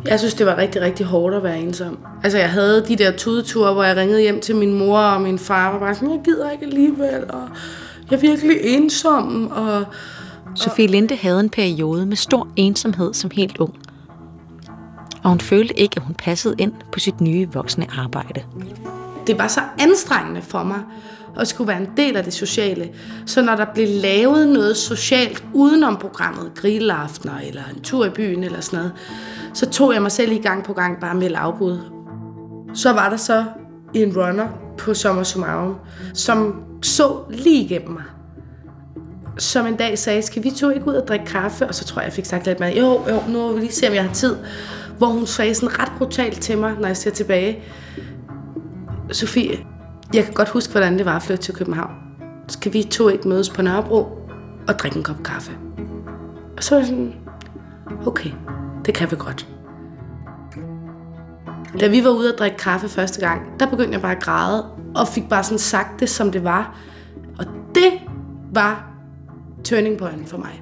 Jeg 0.06 0.20
synes, 0.20 0.34
det 0.34 0.46
var 0.46 0.58
rigtig, 0.58 0.82
rigtig 0.82 1.06
hårdt 1.06 1.36
at 1.36 1.44
være 1.44 1.60
ensom. 1.60 1.98
Altså, 2.24 2.38
jeg 2.40 2.52
havde 2.52 2.86
de 2.88 2.96
der 2.96 3.12
tudeture, 3.12 3.74
hvor 3.74 3.84
jeg 3.84 3.96
ringede 3.96 4.22
hjem 4.22 4.42
til 4.42 4.56
min 4.56 4.74
mor 4.74 5.00
og 5.00 5.22
min 5.22 5.40
far, 5.40 5.68
og 5.68 5.74
var 5.74 5.80
bare 5.80 5.96
sådan, 5.96 6.12
jeg 6.12 6.20
gider 6.26 6.52
ikke 6.52 6.66
alligevel, 6.66 7.32
og 7.32 7.50
jeg 8.12 8.18
er 8.18 8.22
virkelig 8.22 8.58
ensom, 8.64 9.52
og 9.52 9.86
Sofie 10.56 10.88
Linde 10.88 11.16
havde 11.16 11.40
en 11.40 11.50
periode 11.50 12.06
med 12.06 12.16
stor 12.18 12.48
ensomhed 12.56 13.14
som 13.14 13.32
helt 13.34 13.58
ung. 13.58 13.74
Og 15.24 15.30
hun 15.30 15.40
følte 15.40 15.80
ikke, 15.80 15.94
at 15.98 16.04
hun 16.04 16.16
passede 16.16 16.56
ind 16.58 16.74
på 16.92 17.00
sit 17.00 17.22
nye 17.22 17.50
voksne 17.54 17.88
arbejde. 17.98 18.44
det 19.28 19.40
var 19.40 19.48
så 19.48 19.62
anstrengende 19.80 20.42
for 20.42 20.64
mig 20.64 20.80
at 21.40 21.48
skulle 21.48 21.68
være 21.68 21.82
en 21.82 21.90
del 21.98 22.18
af 22.18 22.24
det 22.24 22.34
sociale. 22.34 22.90
Så 23.26 23.42
når 23.42 23.56
der 23.56 23.66
blev 23.74 23.88
lavet 24.02 24.48
noget 24.48 24.78
socialt 24.78 25.44
udenom 25.54 25.98
programmet, 25.98 26.52
grillaftener 26.56 27.40
eller 27.48 27.62
en 27.76 27.82
tur 27.82 28.06
i 28.06 28.10
byen 28.10 28.44
eller 28.44 28.62
sådan 28.62 28.78
noget, 28.78 28.92
så 29.54 29.70
tog 29.70 29.94
jeg 29.94 30.02
mig 30.02 30.12
selv 30.12 30.32
i 30.32 30.38
gang 30.38 30.64
på 30.64 30.74
gang 30.74 31.00
bare 31.00 31.16
med 31.16 31.30
lavbud. 31.30 31.80
Så 32.74 32.94
var 32.94 33.10
der 33.10 33.18
så 33.18 33.46
en 33.94 34.18
runner 34.18 34.48
på 34.78 34.94
Sommer 34.94 35.24
Summarum, 35.24 35.76
som 36.14 36.64
så 36.82 37.18
lige 37.30 37.64
igennem 37.64 37.92
mig. 37.92 38.04
Som 39.38 39.68
en 39.68 39.76
dag 39.76 39.98
sagde, 39.98 40.22
skal 40.22 40.44
vi 40.44 40.52
to 40.52 40.70
ikke 40.70 40.88
ud 40.88 40.94
og 40.94 41.08
drikke 41.08 41.26
kaffe? 41.26 41.68
Og 41.68 41.76
så 41.76 41.86
tror 41.86 42.02
jeg, 42.02 42.06
jeg 42.06 42.14
fik 42.14 42.26
sagt 42.26 42.46
lidt 42.46 42.60
med, 42.60 42.76
jo, 42.76 43.02
jo, 43.10 43.20
nu 43.28 43.40
må 43.40 43.54
vi 43.54 43.60
lige 43.60 43.72
se, 43.72 43.88
om 43.88 43.94
jeg 43.94 44.04
har 44.04 44.14
tid. 44.14 44.36
Hvor 44.98 45.08
hun 45.08 45.26
sagde 45.26 45.56
sådan 45.56 45.80
ret 45.80 45.92
brutalt 45.98 46.42
til 46.42 46.58
mig, 46.58 46.76
når 46.80 46.88
jeg 46.88 46.98
ser 46.98 47.12
tilbage, 47.12 47.64
Sofie, 49.12 49.58
jeg 50.14 50.24
kan 50.24 50.34
godt 50.34 50.50
huske, 50.50 50.72
hvordan 50.72 50.98
det 50.98 51.06
var 51.06 51.16
at 51.16 51.24
flytte 51.24 51.44
til 51.44 51.54
København. 51.54 51.92
Skal 52.48 52.74
vi 52.74 52.84
to 52.84 53.10
ikke 53.10 53.28
mødes 53.28 53.50
på 53.50 53.62
Nørrebro 53.62 54.18
og 54.68 54.80
drikke 54.80 54.98
en 54.98 55.04
kop 55.04 55.24
kaffe? 55.24 55.52
Og 56.58 56.64
så 56.64 56.76
var 56.76 56.80
jeg 56.80 56.88
sådan, 56.88 57.14
okay, 58.06 58.30
det 58.86 58.94
kan 58.94 59.12
vi 59.12 59.16
godt. 59.20 59.48
Da 61.80 61.88
vi 61.88 62.04
var 62.04 62.10
ude 62.10 62.34
at 62.34 62.40
drikke 62.40 62.58
kaffe 62.58 62.90
første 62.90 63.28
gang, 63.28 63.60
der 63.60 63.70
begyndte 63.70 63.94
jeg 63.94 64.02
bare 64.02 64.16
at 64.16 64.24
græde, 64.24 64.66
og 64.96 65.08
fik 65.08 65.30
bare 65.30 65.44
sådan 65.44 65.60
sagt 65.60 66.00
det, 66.00 66.10
som 66.10 66.32
det 66.32 66.44
var. 66.44 66.78
Og 67.40 67.46
det 67.76 67.92
var 68.54 68.88
turning 69.64 69.98
point 69.98 70.30
for 70.30 70.38
mig. 70.38 70.62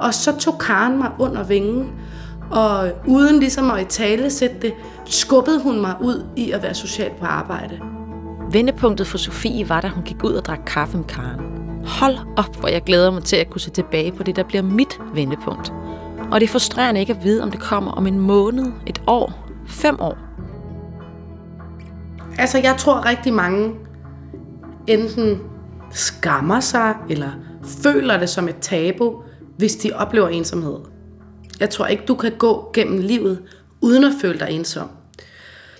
Og 0.00 0.14
så 0.14 0.38
tog 0.38 0.58
Karen 0.58 0.98
mig 0.98 1.10
under 1.18 1.44
vingen, 1.44 1.92
og 2.50 2.90
uden 3.06 3.38
ligesom 3.38 3.70
at 3.70 3.82
i 3.82 3.84
tale 3.84 4.30
sætte 4.30 4.56
det, 4.62 4.74
skubbede 5.04 5.62
hun 5.62 5.80
mig 5.80 5.94
ud 6.00 6.26
i 6.36 6.50
at 6.50 6.62
være 6.62 6.74
social 6.74 7.10
på 7.20 7.26
arbejde. 7.26 7.80
Vendepunktet 8.52 9.06
for 9.06 9.18
Sofie 9.18 9.68
var, 9.68 9.80
da 9.80 9.88
hun 9.88 10.02
gik 10.04 10.24
ud 10.24 10.32
og 10.32 10.44
drak 10.44 10.60
kaffe 10.66 10.96
med 10.96 11.04
Karen. 11.04 11.40
Hold 11.86 12.16
op, 12.36 12.56
hvor 12.56 12.68
jeg 12.68 12.82
glæder 12.82 13.10
mig 13.10 13.24
til 13.24 13.36
at 13.36 13.50
kunne 13.50 13.60
se 13.60 13.70
tilbage 13.70 14.12
på 14.12 14.22
det, 14.22 14.36
der 14.36 14.42
bliver 14.42 14.62
mit 14.62 15.00
vendepunkt. 15.14 15.72
Og 16.32 16.40
det 16.40 16.46
er 16.46 16.52
frustrerende 16.52 17.00
ikke 17.00 17.12
at 17.12 17.24
vide, 17.24 17.42
om 17.42 17.50
det 17.50 17.60
kommer 17.60 17.92
om 17.92 18.06
en 18.06 18.20
måned, 18.20 18.72
et 18.86 19.02
år, 19.06 19.48
fem 19.66 20.00
år. 20.00 20.18
Altså, 22.38 22.58
jeg 22.58 22.74
tror 22.78 23.08
rigtig 23.08 23.32
mange 23.32 23.74
enten 24.86 25.40
skammer 25.90 26.60
sig, 26.60 26.94
eller 27.10 27.30
føler 27.82 28.18
det 28.18 28.28
som 28.28 28.48
et 28.48 28.56
tabu, 28.60 29.22
hvis 29.56 29.76
de 29.76 29.90
oplever 29.92 30.28
ensomhed. 30.28 30.76
Jeg 31.60 31.70
tror 31.70 31.86
ikke, 31.86 32.04
du 32.08 32.14
kan 32.14 32.32
gå 32.38 32.70
gennem 32.74 32.98
livet, 32.98 33.42
uden 33.80 34.04
at 34.04 34.12
føle 34.20 34.38
dig 34.38 34.48
ensom. 34.50 34.88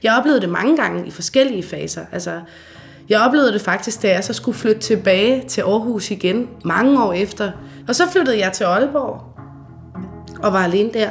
Jeg 0.02 0.16
oplevede 0.18 0.40
det 0.40 0.48
mange 0.48 0.76
gange 0.76 1.06
i 1.06 1.10
forskellige 1.10 1.62
faser. 1.62 2.02
Altså, 2.12 2.40
jeg 3.08 3.20
oplevede 3.20 3.52
det 3.52 3.60
faktisk, 3.60 4.02
da 4.02 4.08
jeg 4.08 4.24
så 4.24 4.32
skulle 4.32 4.58
flytte 4.58 4.80
tilbage 4.80 5.48
til 5.48 5.60
Aarhus 5.60 6.10
igen, 6.10 6.48
mange 6.64 7.04
år 7.04 7.12
efter. 7.12 7.50
Og 7.88 7.94
så 7.94 8.10
flyttede 8.12 8.38
jeg 8.38 8.52
til 8.52 8.64
Aalborg, 8.64 9.22
og 10.42 10.52
var 10.52 10.64
alene 10.64 10.90
der. 10.92 11.10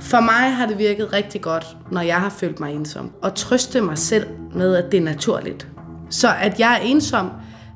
For 0.00 0.20
mig 0.20 0.54
har 0.54 0.66
det 0.66 0.78
virket 0.78 1.12
rigtig 1.12 1.40
godt, 1.40 1.76
når 1.92 2.00
jeg 2.00 2.20
har 2.20 2.28
følt 2.28 2.60
mig 2.60 2.74
ensom, 2.74 3.12
og 3.22 3.34
trøste 3.34 3.80
mig 3.80 3.98
selv 3.98 4.26
med, 4.54 4.76
at 4.76 4.92
det 4.92 4.98
er 4.98 5.04
naturligt. 5.04 5.68
Så 6.10 6.28
at 6.40 6.60
jeg 6.60 6.72
er 6.72 6.78
ensom, 6.78 7.30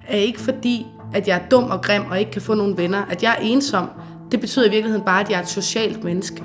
er 0.09 0.17
ikke 0.17 0.41
fordi, 0.41 0.87
at 1.15 1.29
jeg 1.29 1.37
er 1.37 1.49
dum 1.51 1.65
og 1.65 1.83
grim 1.83 2.03
og 2.11 2.19
ikke 2.19 2.31
kan 2.31 2.43
få 2.43 2.55
nogen 2.55 2.77
venner. 2.77 3.05
At 3.11 3.23
jeg 3.23 3.37
er 3.39 3.43
ensom, 3.43 3.89
det 4.33 4.41
betyder 4.41 4.67
i 4.67 4.71
virkeligheden 4.71 5.05
bare, 5.05 5.21
at 5.21 5.31
jeg 5.31 5.37
er 5.37 5.43
et 5.43 5.49
socialt 5.49 6.05
menneske. 6.05 6.43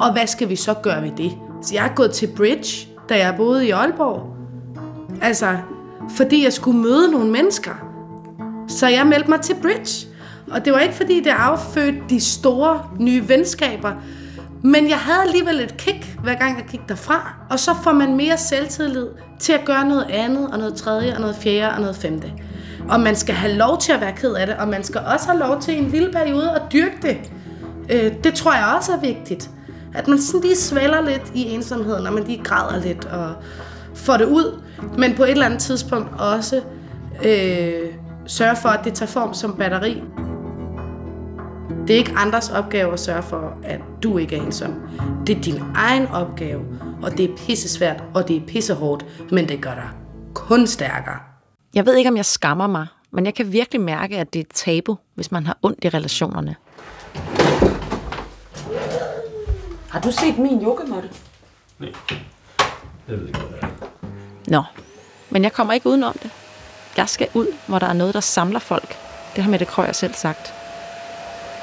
Og 0.00 0.12
hvad 0.12 0.26
skal 0.26 0.48
vi 0.48 0.56
så 0.56 0.74
gøre 0.74 1.02
ved 1.02 1.10
det? 1.16 1.32
Så 1.62 1.74
jeg 1.74 1.86
er 1.86 1.94
gået 1.94 2.10
til 2.10 2.26
Bridge, 2.36 2.88
da 3.08 3.18
jeg 3.18 3.34
boede 3.36 3.66
i 3.66 3.70
Aalborg. 3.70 4.36
Altså, 5.22 5.56
fordi 6.10 6.44
jeg 6.44 6.52
skulle 6.52 6.78
møde 6.78 7.10
nogle 7.10 7.30
mennesker. 7.30 7.70
Så 8.68 8.88
jeg 8.88 9.06
meldte 9.06 9.30
mig 9.30 9.40
til 9.40 9.56
Bridge. 9.62 10.06
Og 10.50 10.64
det 10.64 10.72
var 10.72 10.78
ikke 10.78 10.94
fordi, 10.94 11.20
det 11.20 11.30
affødte 11.30 11.98
de 12.08 12.20
store 12.20 12.80
nye 12.98 13.28
venskaber. 13.28 13.92
Men 14.62 14.88
jeg 14.88 14.98
havde 14.98 15.22
alligevel 15.22 15.60
et 15.60 15.76
kick, 15.76 16.18
hver 16.22 16.34
gang 16.34 16.58
jeg 16.58 16.66
gik 16.66 16.80
derfra. 16.88 17.34
Og 17.50 17.58
så 17.58 17.70
får 17.84 17.92
man 17.92 18.16
mere 18.16 18.36
selvtillid 18.36 19.06
til 19.38 19.52
at 19.52 19.64
gøre 19.64 19.88
noget 19.88 20.06
andet, 20.10 20.50
og 20.50 20.58
noget 20.58 20.74
tredje, 20.74 21.14
og 21.14 21.20
noget 21.20 21.36
fjerde, 21.36 21.74
og 21.74 21.80
noget 21.80 21.96
femte. 21.96 22.32
Og 22.90 23.00
man 23.00 23.16
skal 23.16 23.34
have 23.34 23.52
lov 23.52 23.78
til 23.78 23.92
at 23.92 24.00
være 24.00 24.12
ked 24.12 24.32
af 24.34 24.46
det, 24.46 24.56
og 24.56 24.68
man 24.68 24.84
skal 24.84 25.00
også 25.14 25.26
have 25.26 25.38
lov 25.38 25.60
til 25.60 25.82
en 25.82 25.90
lille 25.90 26.12
periode 26.12 26.50
at 26.50 26.62
dyrke 26.72 26.98
det. 27.02 27.18
Øh, 27.90 28.12
det 28.24 28.34
tror 28.34 28.54
jeg 28.54 28.74
også 28.76 28.92
er 28.92 29.00
vigtigt. 29.00 29.50
At 29.94 30.08
man 30.08 30.18
sådan 30.18 30.40
lige 30.40 30.56
svælger 30.56 31.00
lidt 31.00 31.32
i 31.34 31.50
ensomheden, 31.50 32.06
og 32.06 32.12
man 32.12 32.24
lige 32.24 32.44
græder 32.44 32.82
lidt 32.82 33.04
og 33.04 33.32
får 33.94 34.16
det 34.16 34.24
ud. 34.24 34.62
Men 34.98 35.14
på 35.14 35.24
et 35.24 35.30
eller 35.30 35.46
andet 35.46 35.60
tidspunkt 35.60 36.20
også 36.20 36.56
øh, 37.24 37.94
sørge 38.26 38.56
for, 38.56 38.68
at 38.68 38.84
det 38.84 38.94
tager 38.94 39.10
form 39.10 39.34
som 39.34 39.56
batteri. 39.56 40.02
Det 41.86 41.94
er 41.94 41.98
ikke 41.98 42.14
andres 42.16 42.50
opgave 42.50 42.92
at 42.92 43.00
sørge 43.00 43.22
for, 43.22 43.58
at 43.64 43.80
du 44.02 44.18
ikke 44.18 44.36
er 44.36 44.42
ensom. 44.42 44.74
Det 45.26 45.36
er 45.36 45.40
din 45.40 45.62
egen 45.74 46.06
opgave, 46.06 46.60
og 47.02 47.18
det 47.18 47.30
er 47.30 47.36
pissesvært, 47.36 48.04
og 48.14 48.28
det 48.28 48.36
er 48.36 48.40
pissehårdt, 48.48 49.06
men 49.32 49.48
det 49.48 49.62
gør 49.62 49.74
dig 49.74 49.88
kun 50.34 50.66
stærkere. 50.66 51.29
Jeg 51.74 51.86
ved 51.86 51.96
ikke, 51.96 52.10
om 52.10 52.16
jeg 52.16 52.26
skammer 52.26 52.66
mig, 52.66 52.86
men 53.10 53.26
jeg 53.26 53.34
kan 53.34 53.52
virkelig 53.52 53.80
mærke, 53.80 54.18
at 54.18 54.32
det 54.32 54.38
er 54.38 54.44
et 54.44 54.54
tabu, 54.54 54.96
hvis 55.14 55.32
man 55.32 55.46
har 55.46 55.58
ondt 55.62 55.84
i 55.84 55.88
relationerne. 55.88 56.56
Har 59.90 60.00
du 60.00 60.12
set 60.12 60.38
min 60.38 60.62
yogamåtte? 60.62 61.10
Nej. 61.78 61.92
Jeg 63.08 63.18
ved 63.18 63.26
ikke, 63.26 63.38
hvad 63.38 63.48
det 63.48 63.62
er. 63.62 63.86
Nå, 64.46 64.62
men 65.30 65.42
jeg 65.42 65.52
kommer 65.52 65.72
ikke 65.74 65.86
udenom 65.88 66.18
det. 66.22 66.30
Jeg 66.96 67.08
skal 67.08 67.28
ud, 67.34 67.46
hvor 67.66 67.78
der 67.78 67.86
er 67.86 67.92
noget, 67.92 68.14
der 68.14 68.20
samler 68.20 68.58
folk. 68.58 68.96
Det 69.36 69.44
har 69.44 69.50
Mette 69.50 69.64
Krøyer 69.66 69.92
selv 69.92 70.14
sagt. 70.14 70.54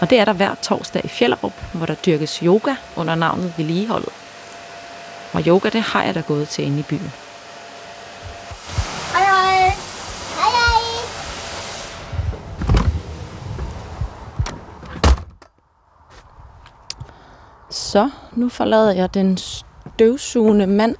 Og 0.01 0.09
det 0.09 0.19
er 0.19 0.25
der 0.25 0.33
hver 0.33 0.55
torsdag 0.55 1.05
i 1.05 1.07
Fjellerup, 1.07 1.53
hvor 1.73 1.85
der 1.85 1.95
dyrkes 1.95 2.37
yoga 2.37 2.75
under 2.95 3.15
navnet 3.15 3.53
Vedligeholdet. 3.57 4.13
Og 5.33 5.41
yoga, 5.47 5.69
det 5.69 5.81
har 5.81 6.03
jeg 6.03 6.15
da 6.15 6.21
gået 6.21 6.47
til 6.47 6.65
inde 6.65 6.79
i 6.79 6.83
byen. 6.89 7.11
Hej 9.13 9.23
hej. 9.23 9.73
Hej 10.35 10.49
hej. 10.49 11.07
Så 17.87 18.09
nu 18.35 18.49
forlader 18.49 18.91
jeg 18.91 19.13
den 19.13 19.37
støvsugende 19.37 20.67
mand 20.67 20.95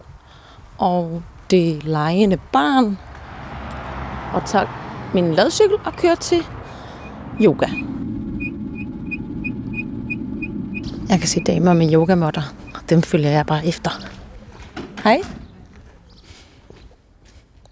og 0.78 1.24
det 1.52 1.84
lejende 1.84 2.38
barn 2.52 2.98
og 4.34 4.46
tager 4.46 4.66
min 5.14 5.34
ladcykel 5.34 5.78
og 5.86 5.94
kører 5.94 6.16
til 6.16 6.46
yoga. 7.42 7.66
Jeg 11.10 11.20
kan 11.20 11.28
se 11.28 11.44
damer 11.44 11.74
med 11.74 11.94
yogamotter, 11.94 12.54
og 12.76 12.90
dem 12.90 13.02
følger 13.02 13.30
jeg 13.30 13.46
bare 13.46 13.66
efter. 13.66 13.92
Hej. 15.04 15.22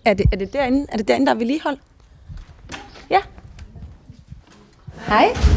Er 0.06 0.13
det, 0.13 0.25
er 0.32 0.38
det 0.38 0.54
derinde, 0.54 0.86
er 0.89 0.97
det 0.97 1.08
derinde, 1.08 1.25
der 1.25 1.34
er 1.34 1.38
vedligehold? 1.38 1.78
Ja. 3.10 3.19
Hej. 5.08 5.54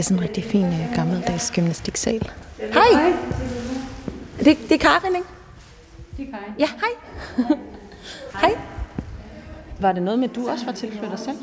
Er 0.00 0.04
sådan 0.04 0.16
en 0.16 0.22
rigtig 0.22 0.44
fin 0.44 0.64
øh, 0.64 0.94
gammeldags 0.94 1.50
gymnastiksal. 1.50 2.28
Hej. 2.72 3.12
Det, 4.38 4.58
det 4.68 4.72
er 4.72 4.78
Karin, 4.78 5.14
ikke? 5.16 5.28
Det 6.16 6.26
er 6.26 6.30
Karin. 6.30 6.54
Ja, 6.58 6.66
hej. 6.66 7.56
hej. 8.40 8.54
Var 9.80 9.92
det 9.92 10.02
noget 10.02 10.18
med, 10.18 10.28
at 10.28 10.36
du 10.36 10.48
også 10.48 10.64
var 10.64 10.72
tilflytter 10.72 11.16
selv? 11.16 11.36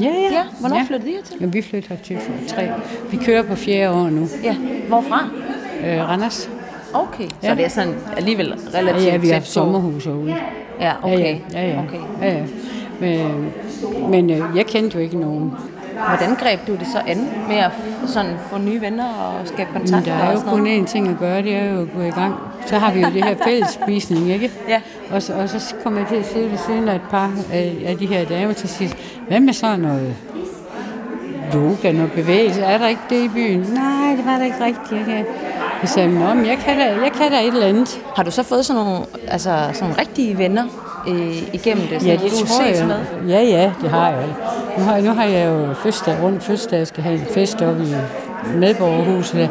Ja, 0.00 0.06
ja. 0.06 0.32
Ja, 0.32 0.44
hvornår 0.60 0.76
ja. 0.76 0.84
flyttede 0.88 1.10
I 1.10 1.14
hertil? 1.14 1.36
Jamen, 1.40 1.54
vi 1.54 1.62
flytter 1.62 1.96
til 1.96 2.18
for 2.20 2.32
tre. 2.54 2.68
Vi 3.10 3.16
kører 3.16 3.42
på 3.42 3.54
fjerde 3.54 3.94
år 3.94 4.10
nu. 4.10 4.28
Ja, 4.42 4.56
hvorfra? 4.88 5.28
Øh, 5.84 6.08
Randers. 6.08 6.50
Okay, 6.94 7.28
så 7.28 7.34
Ja. 7.42 7.54
det 7.54 7.64
er 7.64 7.68
sådan 7.68 7.94
alligevel 8.16 8.46
Ja, 8.72 8.78
relativt 8.78 9.06
ja, 9.12 9.16
vi 9.16 9.28
har 9.28 9.40
sommerhus 9.40 10.04
herude. 10.04 10.36
Ja, 10.80 10.92
okay. 11.02 11.18
Ja, 11.52 11.60
ja. 11.60 11.68
ja, 11.68 11.74
ja. 11.74 11.82
Okay. 11.82 12.00
ja, 12.22 12.38
ja. 12.38 12.44
Men, 13.00 13.52
men 14.10 14.30
øh, 14.30 14.56
jeg 14.56 14.66
kendte 14.66 14.94
jo 14.98 15.02
ikke 15.02 15.18
nogen. 15.18 15.52
Hvordan 16.08 16.34
greb 16.34 16.66
du 16.66 16.72
det 16.72 16.86
så 16.86 17.00
an 17.06 17.30
med 17.48 17.56
at 17.56 17.70
sådan 18.06 18.36
få 18.50 18.58
nye 18.58 18.80
venner 18.80 19.04
og 19.04 19.48
skabe 19.48 19.70
Men 19.72 19.80
kontakt 19.80 20.06
der 20.06 20.12
er 20.12 20.32
jo 20.32 20.40
kun 20.40 20.66
én 20.66 20.86
ting 20.86 21.08
at 21.08 21.18
gøre, 21.18 21.42
det 21.42 21.56
er 21.56 21.72
jo 21.72 21.80
at 21.80 21.88
gå 21.96 22.00
i 22.02 22.10
gang. 22.10 22.34
Så 22.66 22.78
har 22.78 22.92
vi 22.92 23.00
jo 23.00 23.06
det 23.06 23.24
her 23.24 23.34
fællesspisning, 23.48 24.30
ikke? 24.30 24.50
Ja. 24.68 24.80
Og 25.10 25.22
så, 25.22 25.34
og 25.34 25.48
så 25.48 25.74
kommer 25.82 26.00
jeg 26.00 26.08
til 26.08 26.16
at 26.16 26.26
sidde 26.26 26.50
ved 26.50 26.58
siden 26.58 26.88
af 26.88 26.94
et 26.94 27.02
par 27.10 27.30
af, 27.52 27.96
de 28.00 28.06
her 28.06 28.24
damer 28.24 28.52
til 28.52 28.68
sidst. 28.68 28.96
Hvad 29.28 29.40
med 29.40 29.52
sådan 29.52 29.80
noget 29.80 30.16
yoga, 31.54 31.92
noget 31.92 32.12
bevægelse? 32.12 32.60
Er 32.60 32.78
der 32.78 32.88
ikke 32.88 33.02
det 33.10 33.24
i 33.24 33.28
byen? 33.28 33.60
Nej, 33.60 34.16
det 34.16 34.26
var 34.26 34.38
der 34.38 34.44
ikke 34.44 34.64
rigtigt. 34.64 35.08
Jeg, 35.08 35.24
jeg 35.82 35.88
sagde, 35.88 36.14
Nå, 36.14 36.34
men 36.34 36.46
jeg 36.46 36.58
kan, 36.58 36.76
da, 36.76 36.84
jeg 36.84 37.12
kan 37.12 37.30
da 37.30 37.40
et 37.40 37.46
eller 37.46 37.66
andet. 37.66 38.00
Har 38.16 38.22
du 38.22 38.30
så 38.30 38.42
fået 38.42 38.66
sådan 38.66 38.84
nogle, 38.84 39.00
altså, 39.28 39.68
sådan 39.72 39.98
rigtige 39.98 40.38
venner 40.38 40.64
øh, 41.08 41.54
igennem 41.54 41.86
det? 41.86 42.00
Sådan 42.00 42.06
Ja, 42.06 42.12
det 42.24 42.30
du 42.30 42.36
tror 42.46 42.64
ses 42.68 42.78
jeg. 42.78 42.86
med? 42.86 43.28
Ja, 43.28 43.40
ja, 43.42 43.72
det 43.82 43.90
har 43.90 44.08
jeg. 44.10 44.24
Nu 44.78 44.84
har, 44.84 45.00
nu 45.00 45.10
har 45.10 45.24
jeg 45.24 45.48
jo 45.48 45.74
fødselsdag, 45.74 46.16
rundt 46.22 46.42
fødselsdag, 46.42 46.78
jeg 46.78 46.86
skal 46.86 47.02
have 47.02 47.14
en 47.14 47.26
fest 47.34 47.62
op 47.62 47.80
i 47.80 47.94
medborgerhuset. 48.54 49.50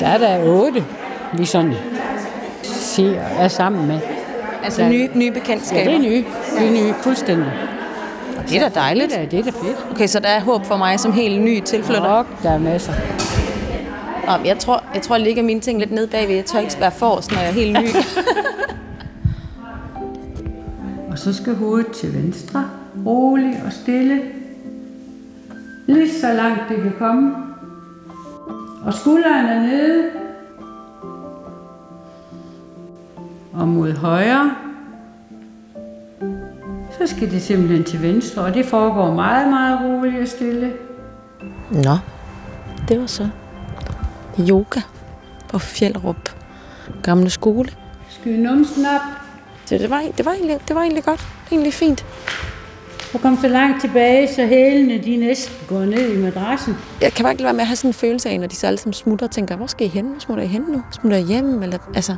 Der 0.00 0.06
er 0.06 0.18
der 0.18 0.44
otte, 0.48 0.84
vi 1.32 1.44
sådan 1.44 1.74
ser, 2.62 3.20
er 3.38 3.48
sammen 3.48 3.86
med. 3.86 3.98
Altså 4.64 4.82
Ja. 4.82 4.88
nye, 4.88 5.08
nye 5.14 5.24
Ja, 5.26 5.30
bekendtskaber? 5.32 5.84
det 5.84 5.94
er 5.94 5.98
nye. 5.98 6.24
Det 6.58 6.66
er 6.68 6.70
nye, 6.84 6.94
fuldstændig. 7.02 7.52
Det 8.48 8.56
er 8.62 8.68
da 8.68 8.80
dejligt. 8.80 9.10
Det 9.10 9.18
er, 9.22 9.26
det 9.26 9.38
er 9.38 9.42
da 9.42 9.50
fedt. 9.50 9.86
Okay, 9.92 10.06
så 10.06 10.20
der 10.20 10.28
er 10.28 10.40
håb 10.40 10.66
for 10.66 10.76
mig 10.76 11.00
som 11.00 11.12
helt 11.12 11.42
ny 11.42 11.60
tilflytter? 11.60 12.02
Og 12.02 12.26
der 12.42 12.50
er 12.50 12.58
masser. 12.58 12.92
Nå, 14.26 14.32
jeg 14.44 14.58
tror, 14.58 14.82
jeg 14.94 15.02
tror, 15.02 15.14
jeg 15.16 15.24
ligger 15.24 15.42
mine 15.42 15.60
ting 15.60 15.78
lidt 15.78 15.92
nede 15.92 16.06
bagved. 16.06 16.34
Jeg 16.34 16.44
tør 16.44 16.58
ikke 16.58 16.76
være 16.80 16.90
forrest, 16.90 17.32
når 17.32 17.38
jeg 17.38 17.48
er 17.48 17.52
helt 17.52 17.72
ny. 17.80 17.86
Så 21.24 21.32
skal 21.32 21.54
hovedet 21.54 21.92
til 21.92 22.14
venstre. 22.14 22.70
Rolig 23.06 23.62
og 23.66 23.72
stille. 23.72 24.22
Lige 25.86 26.20
så 26.20 26.32
langt 26.32 26.62
det 26.68 26.82
kan 26.82 26.92
komme. 26.98 27.36
Og 28.82 28.94
skulderen 28.94 29.46
er 29.46 29.60
nede. 29.60 30.10
Og 33.52 33.68
mod 33.68 33.92
højre. 33.92 34.54
Så 36.98 37.06
skal 37.06 37.30
det 37.30 37.42
simpelthen 37.42 37.84
til 37.84 38.02
venstre, 38.02 38.42
og 38.42 38.54
det 38.54 38.66
foregår 38.66 39.14
meget, 39.14 39.48
meget 39.48 39.80
roligt 39.80 40.20
og 40.20 40.28
stille. 40.28 40.72
Nå, 41.70 41.96
det 42.88 43.00
var 43.00 43.06
så 43.06 43.28
yoga 44.50 44.80
på 45.48 45.58
Fjellerup 45.58 46.28
gamle 47.02 47.30
skole. 47.30 47.68
Sky 48.08 48.28
numsen 48.28 48.86
op. 48.86 49.23
Så 49.66 49.78
det 49.78 49.90
var, 49.90 50.02
det 50.16 50.24
var, 50.26 50.32
egentlig, 50.32 50.58
det 50.68 50.76
var 50.76 50.82
egentlig 50.82 51.04
godt. 51.04 51.26
Egentlig 51.52 51.74
fint. 51.74 52.06
Du 53.12 53.18
kom 53.18 53.38
så 53.40 53.48
langt 53.48 53.80
tilbage, 53.80 54.34
så 54.34 54.46
hælene 54.46 54.98
de 54.98 55.16
næsten 55.16 55.54
går 55.68 55.78
ned 55.84 56.12
i 56.12 56.18
madrassen. 56.18 56.76
Jeg 57.00 57.12
kan 57.12 57.22
bare 57.24 57.32
ikke 57.32 57.42
lade 57.42 57.46
være 57.46 57.52
med 57.54 57.60
at 57.60 57.66
have 57.66 57.76
sådan 57.76 57.88
en 57.90 57.94
følelse 57.94 58.28
af, 58.28 58.40
når 58.40 58.46
de 58.46 58.56
så 58.56 58.66
alle 58.66 58.78
sammen 58.78 58.92
smutter 58.92 59.26
og 59.26 59.30
tænker, 59.30 59.56
hvor 59.56 59.66
skal 59.66 59.86
I 59.86 59.90
hen? 59.90 60.04
Hvor 60.06 60.20
smutter 60.20 60.44
I 60.44 60.46
hen 60.46 60.62
nu? 60.68 60.82
Smutter 60.90 61.18
I 61.18 61.22
hjem? 61.22 61.62
Eller, 61.62 61.78
altså. 61.94 62.16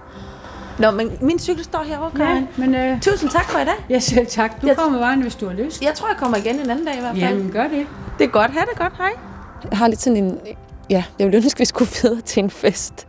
Nå, 0.78 0.90
men 0.90 1.10
min 1.20 1.38
cykel 1.38 1.64
står 1.64 1.82
herovre, 1.88 2.10
Karin. 2.16 2.36
Ja, 2.58 2.64
men 2.66 2.74
øh, 2.74 3.00
Tusind 3.00 3.30
tak 3.30 3.50
for 3.50 3.58
i 3.58 3.64
dag. 3.64 3.74
ja, 3.90 3.98
selv 3.98 4.26
tak. 4.26 4.62
Du 4.62 4.66
Jeg- 4.66 4.76
kommer 4.76 4.98
vejen, 4.98 5.22
hvis 5.22 5.34
du 5.34 5.46
har 5.46 5.54
lyst. 5.54 5.82
Jeg 5.82 5.92
tror, 5.94 6.08
jeg 6.08 6.16
kommer 6.16 6.36
igen 6.36 6.54
en 6.60 6.70
anden 6.70 6.84
dag 6.86 6.94
i 6.96 7.00
hvert 7.00 7.16
fald. 7.16 7.36
Jamen, 7.36 7.50
gør 7.52 7.62
det. 7.68 7.86
Det 8.18 8.24
er 8.24 8.28
godt. 8.28 8.50
Ha' 8.50 8.60
det 8.60 8.78
godt. 8.78 8.92
Hej. 8.98 9.12
Jeg 9.70 9.78
har 9.78 9.88
lidt 9.88 10.00
sådan 10.02 10.24
en... 10.24 10.38
Ja, 10.90 11.04
jeg 11.18 11.26
ville 11.26 11.36
ønske, 11.44 11.58
vi 11.58 11.64
skulle 11.64 11.90
videre 12.02 12.20
til 12.20 12.42
en 12.42 12.50
fest. 12.50 13.06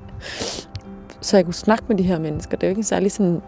Så 1.22 1.38
jeg 1.38 1.46
kunne 1.46 1.54
snakke 1.54 1.84
med 1.88 1.98
de 1.98 2.04
her 2.04 2.20
mennesker. 2.20 2.58
Det 2.58 2.64
er 2.64 2.68
jo 2.68 2.72
ikke 2.72 2.80
en 2.80 2.84
særlig 2.84 3.12
sådan 3.12 3.42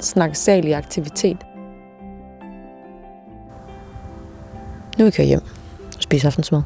snaksalig 0.00 0.74
aktivitet. 0.74 1.36
Nu 4.98 5.04
vil 5.04 5.04
jeg 5.04 5.14
køre 5.14 5.26
hjem 5.26 5.42
og 5.96 6.02
spise 6.02 6.26
aftensmad. 6.26 6.62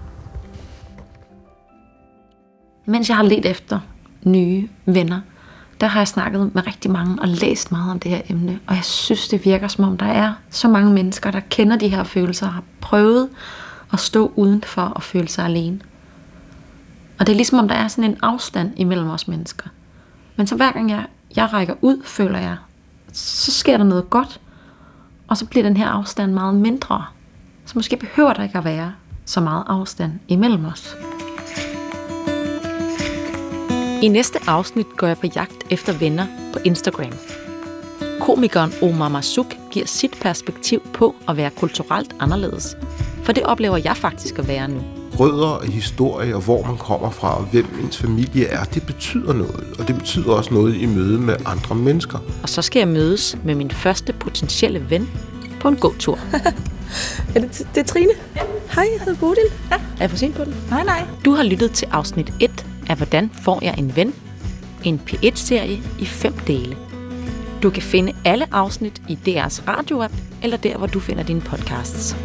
Mens 2.87 3.09
jeg 3.09 3.17
har 3.17 3.25
let 3.25 3.47
efter 3.47 3.81
nye 4.25 4.69
venner, 4.85 5.21
der 5.81 5.87
har 5.87 6.01
jeg 6.01 6.09
snakket 6.09 6.55
med 6.55 6.67
rigtig 6.67 6.91
mange 6.91 7.23
og 7.23 7.29
læst 7.29 7.73
meget 7.73 7.91
om 7.91 8.01
det 8.01 8.11
her 8.11 8.21
emne. 8.29 8.61
Og 8.67 8.75
jeg 8.75 8.85
synes, 8.85 9.29
det 9.29 9.45
virker 9.45 9.69
som 9.69 9.85
om, 9.85 9.97
der 9.97 10.07
er 10.07 10.33
så 10.51 10.69
mange 10.69 10.93
mennesker, 10.93 11.31
der 11.31 11.41
kender 11.51 11.77
de 11.77 11.89
her 11.89 12.05
følelser 12.05 12.47
og 12.47 12.53
har 12.53 12.65
prøvet 12.81 13.29
at 13.93 14.01
stå 14.01 14.33
udenfor 14.37 14.83
og 14.83 15.03
føle 15.03 15.29
sig 15.29 15.45
alene. 15.45 15.81
Og 17.19 17.27
det 17.27 17.33
er 17.33 17.37
ligesom 17.37 17.59
om, 17.59 17.69
der 17.69 17.75
er 17.75 17.89
sådan 17.89 18.11
en 18.11 18.19
afstand 18.23 18.73
imellem 18.77 19.11
os 19.11 19.29
mennesker. 19.29 19.69
Men 20.37 20.47
så 20.47 20.57
hver 20.57 20.73
gang 20.73 20.91
jeg, 20.91 21.07
jeg 21.37 21.53
rækker 21.53 21.75
ud, 21.81 22.03
føler 22.05 22.39
jeg, 22.39 22.57
så 23.15 23.51
sker 23.51 23.77
der 23.77 23.85
noget 23.85 24.11
godt. 24.11 24.41
Og 25.29 25.37
så 25.37 25.47
bliver 25.47 25.63
den 25.63 25.77
her 25.77 25.89
afstand 25.89 26.33
meget 26.33 26.55
mindre. 26.55 27.05
Så 27.67 27.73
måske 27.75 27.97
behøver 27.97 28.33
der 28.33 28.43
ikke 28.43 28.59
at 28.59 28.65
være 28.65 28.93
så 29.25 29.41
meget 29.41 29.65
afstand 29.67 30.13
imellem 30.29 30.65
os. 30.65 30.97
I 34.03 34.09
næste 34.09 34.39
afsnit 34.47 34.87
går 34.97 35.07
jeg 35.07 35.19
på 35.19 35.27
jagt 35.37 35.65
efter 35.71 35.99
venner 35.99 36.27
på 36.53 36.59
Instagram. 36.65 37.13
Komikeren 38.21 38.73
Omar 38.83 39.09
Masuk 39.09 39.55
giver 39.71 39.87
sit 39.87 40.19
perspektiv 40.23 40.81
på 40.95 41.15
at 41.29 41.37
være 41.37 41.51
kulturelt 41.51 42.15
anderledes. 42.21 42.77
For 43.23 43.33
det 43.33 43.43
oplever 43.43 43.77
jeg 43.77 43.97
faktisk 43.97 44.39
at 44.39 44.49
være 44.49 44.69
nu 44.69 45.04
rødder 45.21 45.47
og 45.47 45.67
historie, 45.67 46.37
og 46.37 46.43
hvor 46.43 46.67
man 46.67 46.77
kommer 46.77 47.11
fra, 47.11 47.39
og 47.39 47.45
hvem 47.45 47.67
ens 47.85 47.99
familie 47.99 48.47
er, 48.47 48.65
det 48.65 48.87
betyder 48.87 49.33
noget. 49.33 49.75
Og 49.79 49.89
det 49.89 49.97
betyder 49.97 50.33
også 50.33 50.55
noget 50.55 50.77
i 50.77 50.87
møde 50.87 51.19
med 51.19 51.37
andre 51.45 51.75
mennesker. 51.75 52.19
Og 52.43 52.49
så 52.49 52.63
skal 52.63 52.81
jeg 52.81 52.89
mødes 52.89 53.37
med 53.45 53.55
min 53.55 53.71
første 53.71 54.13
potentielle 54.13 54.91
ven 54.91 55.11
på 55.61 55.69
en 55.69 55.77
gåtur. 55.77 56.19
er 57.35 57.41
det, 57.41 57.67
det 57.75 57.81
er 57.81 57.85
Trine? 57.85 58.13
Ja. 58.37 58.41
Hej, 58.75 58.89
jeg 58.93 59.01
hedder 59.01 59.21
Bodil. 59.21 59.45
Ja. 59.71 59.77
Er 59.77 59.81
jeg 60.01 60.11
for 60.11 60.17
sent 60.17 60.35
på 60.35 60.45
den? 60.45 60.55
Nej, 60.71 60.85
nej. 60.85 61.07
Du 61.25 61.31
har 61.31 61.43
lyttet 61.43 61.71
til 61.71 61.89
afsnit 61.91 62.33
1 62.41 62.67
af 62.89 62.97
Hvordan 62.97 63.31
får 63.43 63.59
jeg 63.63 63.75
en 63.79 63.97
ven? 63.97 64.15
En 64.85 65.01
P1-serie 65.11 65.79
i 66.01 66.05
fem 66.05 66.33
dele. 66.33 66.77
Du 67.63 67.71
kan 67.71 67.83
finde 67.83 68.13
alle 68.25 68.55
afsnit 68.55 69.03
i 69.09 69.19
DR's 69.27 69.69
radioapp, 69.69 70.15
eller 70.43 70.57
der, 70.57 70.79
hvor 70.79 70.87
du 70.87 71.01
finder 71.01 71.23
dine 71.23 71.41
podcasts. 71.41 72.17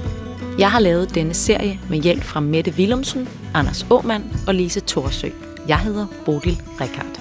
Jeg 0.59 0.71
har 0.71 0.79
lavet 0.79 1.15
denne 1.15 1.33
serie 1.33 1.79
med 1.89 1.99
hjælp 1.99 2.23
fra 2.23 2.39
Mette 2.39 2.71
Willumsen, 2.71 3.29
Anders 3.53 3.85
Åmand 3.89 4.23
og 4.47 4.55
Lise 4.55 4.79
Thorsø. 4.79 5.29
Jeg 5.67 5.79
hedder 5.79 6.07
Bodil 6.25 6.61
Rikard. 6.81 7.19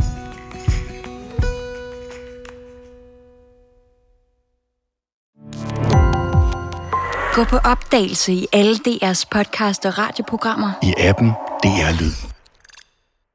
Gå 7.35 7.45
på 7.45 7.57
opdagelse 7.57 8.33
i 8.33 8.47
alle 8.53 8.75
DR's 8.75 9.25
podcast 9.31 9.87
og 9.87 9.99
radioprogrammer. 9.99 10.71
I 10.83 10.95
appen 10.99 11.29
DR 11.63 12.01
Lyd. 12.01 12.28